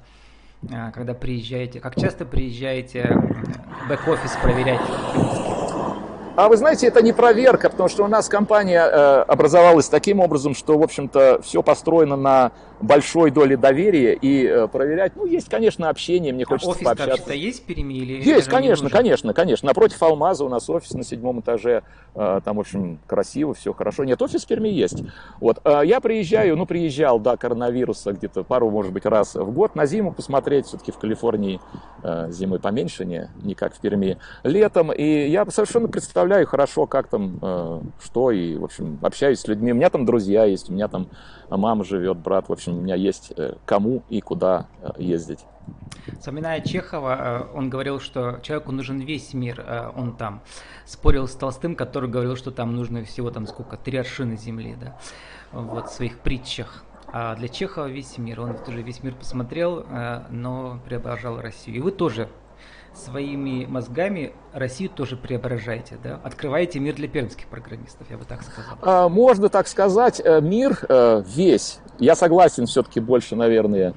э, 0.62 0.92
когда 0.94 1.14
приезжаете. 1.14 1.80
Как 1.80 2.00
часто 2.00 2.26
приезжаете 2.26 3.10
бэк-офис 3.90 4.38
проверять? 4.42 4.82
А 6.36 6.50
вы 6.50 6.58
знаете, 6.58 6.88
это 6.88 7.04
не 7.04 7.14
проверка, 7.14 7.70
потому 7.70 7.88
что 7.90 8.04
у 8.04 8.08
нас 8.08 8.28
компания 8.28 8.84
э, 8.84 9.22
образовалась 9.28 9.88
таким 9.88 10.20
образом, 10.20 10.56
что, 10.56 10.80
в 10.80 10.82
общем-то, 10.82 11.42
все 11.44 11.62
построено 11.62 12.16
на 12.16 12.52
большой 12.82 13.30
доле 13.30 13.56
доверия 13.56 14.16
и 14.16 14.48
э, 14.48 14.68
проверять. 14.68 15.16
Ну, 15.16 15.28
есть, 15.28 15.48
конечно, 15.48 15.90
общение, 15.90 16.34
мне 16.34 16.46
а 16.46 16.48
хочется 16.48 16.72
офис 16.72 16.84
пообщаться. 16.84 17.24
Офис 17.30 17.36
есть 17.36 17.64
в 17.64 17.66
Перми 17.68 17.94
или 17.94 18.24
Есть, 18.28 18.48
конечно, 18.48 18.90
конечно, 18.90 19.32
конечно. 19.36 19.68
Напротив 19.68 20.02
Алмаза 20.02 20.44
у 20.44 20.50
нас 20.50 20.68
офис 20.72 20.94
на 20.94 21.04
седьмом 21.04 21.42
этаже. 21.42 21.84
Э, 22.16 22.42
там, 22.44 22.58
в 22.58 22.62
общем, 22.62 22.98
красиво, 23.06 23.54
все 23.54 23.72
хорошо. 23.72 24.04
Нет, 24.04 24.20
офис 24.20 24.44
в 24.44 24.48
Перми 24.48 24.70
есть. 24.70 25.04
Вот. 25.40 25.60
Я 25.84 26.00
приезжаю, 26.02 26.58
ну, 26.58 26.66
приезжал 26.66 27.20
до 27.20 27.38
коронавируса 27.38 28.12
где-то 28.12 28.44
пару, 28.44 28.72
может 28.72 28.92
быть, 28.92 29.06
раз 29.06 29.36
в 29.36 29.52
год 29.52 29.76
на 29.76 29.86
зиму 29.86 30.12
посмотреть. 30.12 30.66
Все-таки 30.66 30.92
в 30.92 30.98
Калифорнии 30.98 31.62
зимы 32.30 32.58
поменьше, 32.60 33.06
не, 33.06 33.30
не 33.44 33.54
как 33.54 33.76
в 33.76 33.80
Перми. 33.80 34.18
Летом. 34.44 34.92
И 34.92 35.28
я 35.28 35.46
совершенно 35.46 35.88
представляю 35.88 36.23
хорошо, 36.46 36.86
как 36.86 37.08
там, 37.08 37.40
э, 37.42 37.82
что. 38.04 38.32
И, 38.32 38.56
в 38.58 38.64
общем, 38.64 39.00
общаюсь 39.02 39.40
с 39.40 39.48
людьми. 39.48 39.72
У 39.72 39.76
меня 39.76 39.90
там 39.90 40.06
друзья 40.06 40.46
есть, 40.46 40.70
у 40.70 40.74
меня 40.74 40.88
там 40.88 41.08
мама 41.50 41.84
живет, 41.84 42.18
брат. 42.18 42.50
В 42.50 42.52
общем, 42.52 42.78
у 42.78 42.82
меня 42.82 42.96
есть 42.96 43.34
э, 43.38 43.56
кому 43.66 44.04
и 44.10 44.22
куда 44.22 44.68
э, 44.82 44.92
ездить. 44.98 45.40
Вспоминая 46.20 46.62
Чехова, 46.62 47.18
э, 47.54 47.58
он 47.58 47.70
говорил, 47.70 48.00
что 48.00 48.40
человеку 48.42 48.72
нужен 48.72 49.00
весь 49.00 49.34
мир. 49.34 49.64
Он 49.96 50.16
там 50.16 50.42
спорил 50.86 51.28
с 51.28 51.36
Толстым, 51.36 51.76
который 51.76 52.10
говорил, 52.10 52.36
что 52.36 52.52
там 52.52 52.76
нужно 52.76 53.04
всего 53.04 53.32
там 53.32 53.48
сколько, 53.48 53.78
три 53.78 53.98
аршины 53.98 54.38
земли, 54.38 54.76
да, 54.80 54.98
вот 55.52 55.90
в 55.90 55.94
своих 55.94 56.20
притчах. 56.20 56.84
А 57.16 57.36
для 57.36 57.48
Чехова 57.48 57.86
весь 57.86 58.18
мир. 58.18 58.42
Он 58.42 58.58
тоже 58.58 58.82
весь 58.82 59.04
мир 59.04 59.14
посмотрел, 59.14 59.86
но 60.32 60.80
преображал 60.86 61.40
Россию. 61.40 61.78
И 61.78 61.80
вы 61.80 61.92
тоже 61.92 62.28
своими 62.96 63.66
мозгами 63.66 64.34
Россию 64.54 64.90
тоже 64.90 65.18
преображаете, 65.18 65.98
да? 66.04 66.20
Открываете 66.24 66.80
мир 66.80 66.96
для 66.96 67.08
пермских 67.08 67.48
программистов, 67.48 68.10
я 68.10 68.18
бы 68.18 68.26
так 68.26 68.44
сказал. 68.44 68.78
А, 68.82 69.10
можно 69.10 69.50
так 69.50 69.68
сказать. 69.68 70.22
Э, 70.24 70.42
мир 70.42 70.80
э, 70.88 71.24
весь. 71.26 71.80
Я 72.00 72.16
согласен 72.16 72.66
все-таки 72.66 73.00
больше, 73.00 73.36
наверное, 73.36 73.94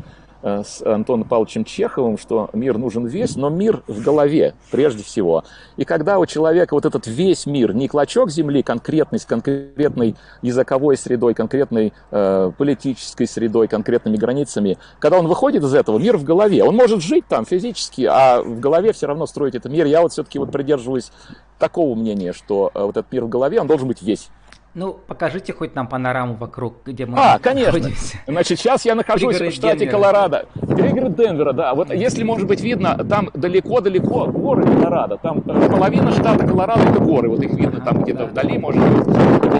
с 0.46 0.80
Антоном 0.86 1.28
Павловичем 1.28 1.64
Чеховым, 1.64 2.18
что 2.18 2.50
мир 2.52 2.78
нужен 2.78 3.06
весь, 3.06 3.34
но 3.34 3.48
мир 3.48 3.82
в 3.88 4.00
голове 4.00 4.54
прежде 4.70 5.02
всего. 5.02 5.44
И 5.76 5.84
когда 5.84 6.18
у 6.18 6.26
человека 6.26 6.74
вот 6.74 6.86
этот 6.86 7.06
весь 7.06 7.46
мир, 7.46 7.74
не 7.74 7.88
клочок 7.88 8.30
земли 8.30 8.62
конкретный, 8.62 9.18
с 9.18 9.24
конкретной 9.24 10.14
языковой 10.42 10.96
средой, 10.96 11.34
конкретной 11.34 11.92
э, 12.12 12.52
политической 12.56 13.26
средой, 13.26 13.66
конкретными 13.66 14.16
границами, 14.16 14.78
когда 15.00 15.18
он 15.18 15.26
выходит 15.26 15.64
из 15.64 15.74
этого, 15.74 15.98
мир 15.98 16.16
в 16.16 16.22
голове. 16.22 16.62
Он 16.62 16.76
может 16.76 17.02
жить 17.02 17.24
там 17.28 17.44
физически, 17.44 18.02
а 18.08 18.40
в 18.42 18.60
голове 18.60 18.92
все 18.92 19.08
равно 19.08 19.26
строить 19.26 19.56
этот 19.56 19.72
мир. 19.72 19.86
Я 19.86 20.02
вот 20.02 20.12
все-таки 20.12 20.38
вот 20.38 20.52
придерживаюсь 20.52 21.10
такого 21.58 21.96
мнения, 21.96 22.32
что 22.32 22.70
э, 22.72 22.82
вот 22.82 22.96
этот 22.96 23.10
мир 23.10 23.24
в 23.24 23.28
голове, 23.28 23.60
он 23.60 23.66
должен 23.66 23.88
быть 23.88 24.00
весь. 24.00 24.28
Ну, 24.76 24.94
покажите 25.06 25.54
хоть 25.54 25.74
нам 25.74 25.88
панораму 25.88 26.34
вокруг, 26.34 26.74
где 26.84 27.06
мы 27.06 27.16
А, 27.16 27.38
конечно. 27.38 27.72
Находимся. 27.72 28.18
Значит, 28.26 28.58
сейчас 28.58 28.84
я 28.84 28.94
нахожусь 28.94 29.38
Пригород 29.38 29.54
в 29.54 29.56
штате 29.56 29.78
Денвера. 29.78 29.90
Колорадо. 29.90 30.46
Пригород 30.52 31.16
Денвера, 31.16 31.52
да. 31.54 31.74
Вот 31.74 31.90
если, 31.94 32.22
может 32.24 32.46
быть, 32.46 32.60
видно, 32.60 32.94
там 33.08 33.30
далеко-далеко 33.32 34.26
горы 34.26 34.64
Колорадо. 34.64 35.16
Там 35.16 35.40
половина 35.40 36.12
штата 36.12 36.46
Колорадо 36.46 36.82
это 36.82 37.00
горы. 37.00 37.30
Вот 37.30 37.40
их 37.42 37.54
видно 37.54 37.80
там 37.80 38.02
где-то 38.02 38.18
да. 38.18 38.26
вдали, 38.26 38.58
может 38.58 38.82
быть. 38.82 39.06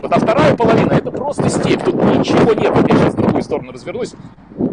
Вот, 0.03 0.13
а 0.13 0.19
вторая 0.19 0.55
половина 0.55 0.93
это 0.93 1.11
просто 1.11 1.49
степь. 1.49 1.83
Тут 1.83 1.95
ничего 1.95 2.53
нет. 2.53 2.75
Я 2.87 2.97
сейчас 2.99 3.15
в 3.15 3.17
другую 3.17 3.43
сторону 3.43 3.73
развернусь. 3.73 4.13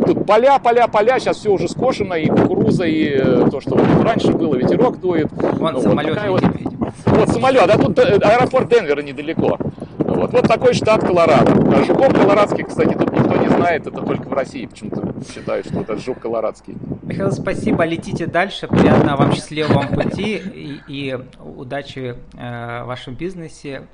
Тут 0.05 0.25
поля, 0.25 0.59
поля, 0.59 0.89
поля. 0.89 1.19
Сейчас 1.19 1.37
все 1.37 1.53
уже 1.53 1.69
скошено. 1.69 2.15
И 2.15 2.27
кукуруза, 2.27 2.83
и 2.83 3.15
э, 3.15 3.47
то, 3.49 3.61
что 3.61 3.77
вот 3.77 4.03
раньше 4.03 4.33
было, 4.33 4.55
ветерок 4.55 4.99
дует. 4.99 5.31
Вон 5.31 5.75
ну, 5.75 5.79
самолет 5.79 6.19
вот, 6.27 6.41
вот, 6.41 6.93
вот 7.05 7.29
самолет. 7.29 7.69
А 7.69 7.77
тут 7.77 7.97
э, 7.97 8.17
аэропорт 8.17 8.67
Денвера 8.67 9.01
недалеко. 9.01 9.57
Вот, 9.97 10.31
вот 10.31 10.47
такой 10.47 10.73
штат 10.73 11.01
Колорадо. 11.01 11.51
А 11.51 11.83
жуков 11.83 12.13
колорадских, 12.13 12.67
кстати, 12.67 12.93
тут 12.93 13.11
никто 13.11 13.35
не 13.37 13.47
знает, 13.49 13.87
это 13.87 14.01
только 14.01 14.27
в 14.27 14.33
России 14.33 14.65
почему-то 14.65 15.13
считают, 15.31 15.67
что 15.67 15.81
это 15.81 15.97
жук 15.97 16.19
колорадский. 16.19 16.75
Михаил, 17.03 17.31
спасибо, 17.31 17.85
летите 17.85 18.25
дальше, 18.25 18.67
приятного 18.67 19.17
вам, 19.17 19.33
счастливого 19.33 19.73
вам 19.73 19.87
пути 19.89 20.37
и, 20.37 20.79
и 20.87 21.19
удачи 21.63 22.15
в 22.33 22.83
вашем 22.85 23.15
бизнесе. 23.15 23.87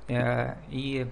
И 0.70 1.08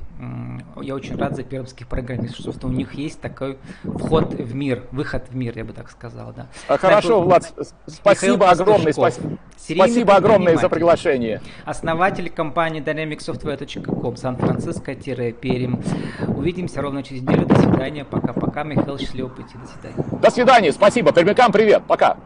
я 0.82 0.96
очень 0.96 1.16
рад 1.16 1.36
за 1.36 1.44
пермских 1.44 1.88
программистов, 1.88 2.56
что 2.56 2.68
у 2.68 2.72
них 2.72 2.94
есть 2.94 3.22
такой 3.22 3.58
вход 3.84 4.34
в 4.34 4.56
мир, 4.56 4.84
выход 4.92 5.28
в 5.30 5.36
мир, 5.36 5.58
я 5.58 5.64
бы 5.64 5.74
так 5.74 5.90
сказал. 5.90 6.34
Да. 6.36 6.48
А 6.68 6.78
хорошо, 6.78 7.22
Влад, 7.22 7.54
спасибо 7.88 8.50
огромное. 8.50 8.92
Спасибо, 8.92 9.38
спасибо 9.56 10.16
огромное 10.16 10.58
за 10.58 10.70
приглашение. 10.70 11.42
Основатель 11.66 12.30
компании 12.30 12.82
dynamicsoftware.com, 12.82 14.16
Сан-Франциско-Перим. 14.18 15.82
Увидимся 16.28 16.82
ровно 16.82 17.04
через 17.04 17.22
неделю. 17.22 17.46
До 17.46 17.56
свидания. 17.56 18.04
Пока-пока. 18.04 18.64
Михаил, 18.64 18.98
счастливого 18.98 19.30
пути. 19.30 19.56
До 19.58 19.68
свидания. 19.68 20.20
До 20.22 20.30
свидания. 20.32 20.72
Спасибо. 20.72 21.12
Пермякам 21.14 21.52
привет. 21.52 21.84
Пока. 21.88 22.18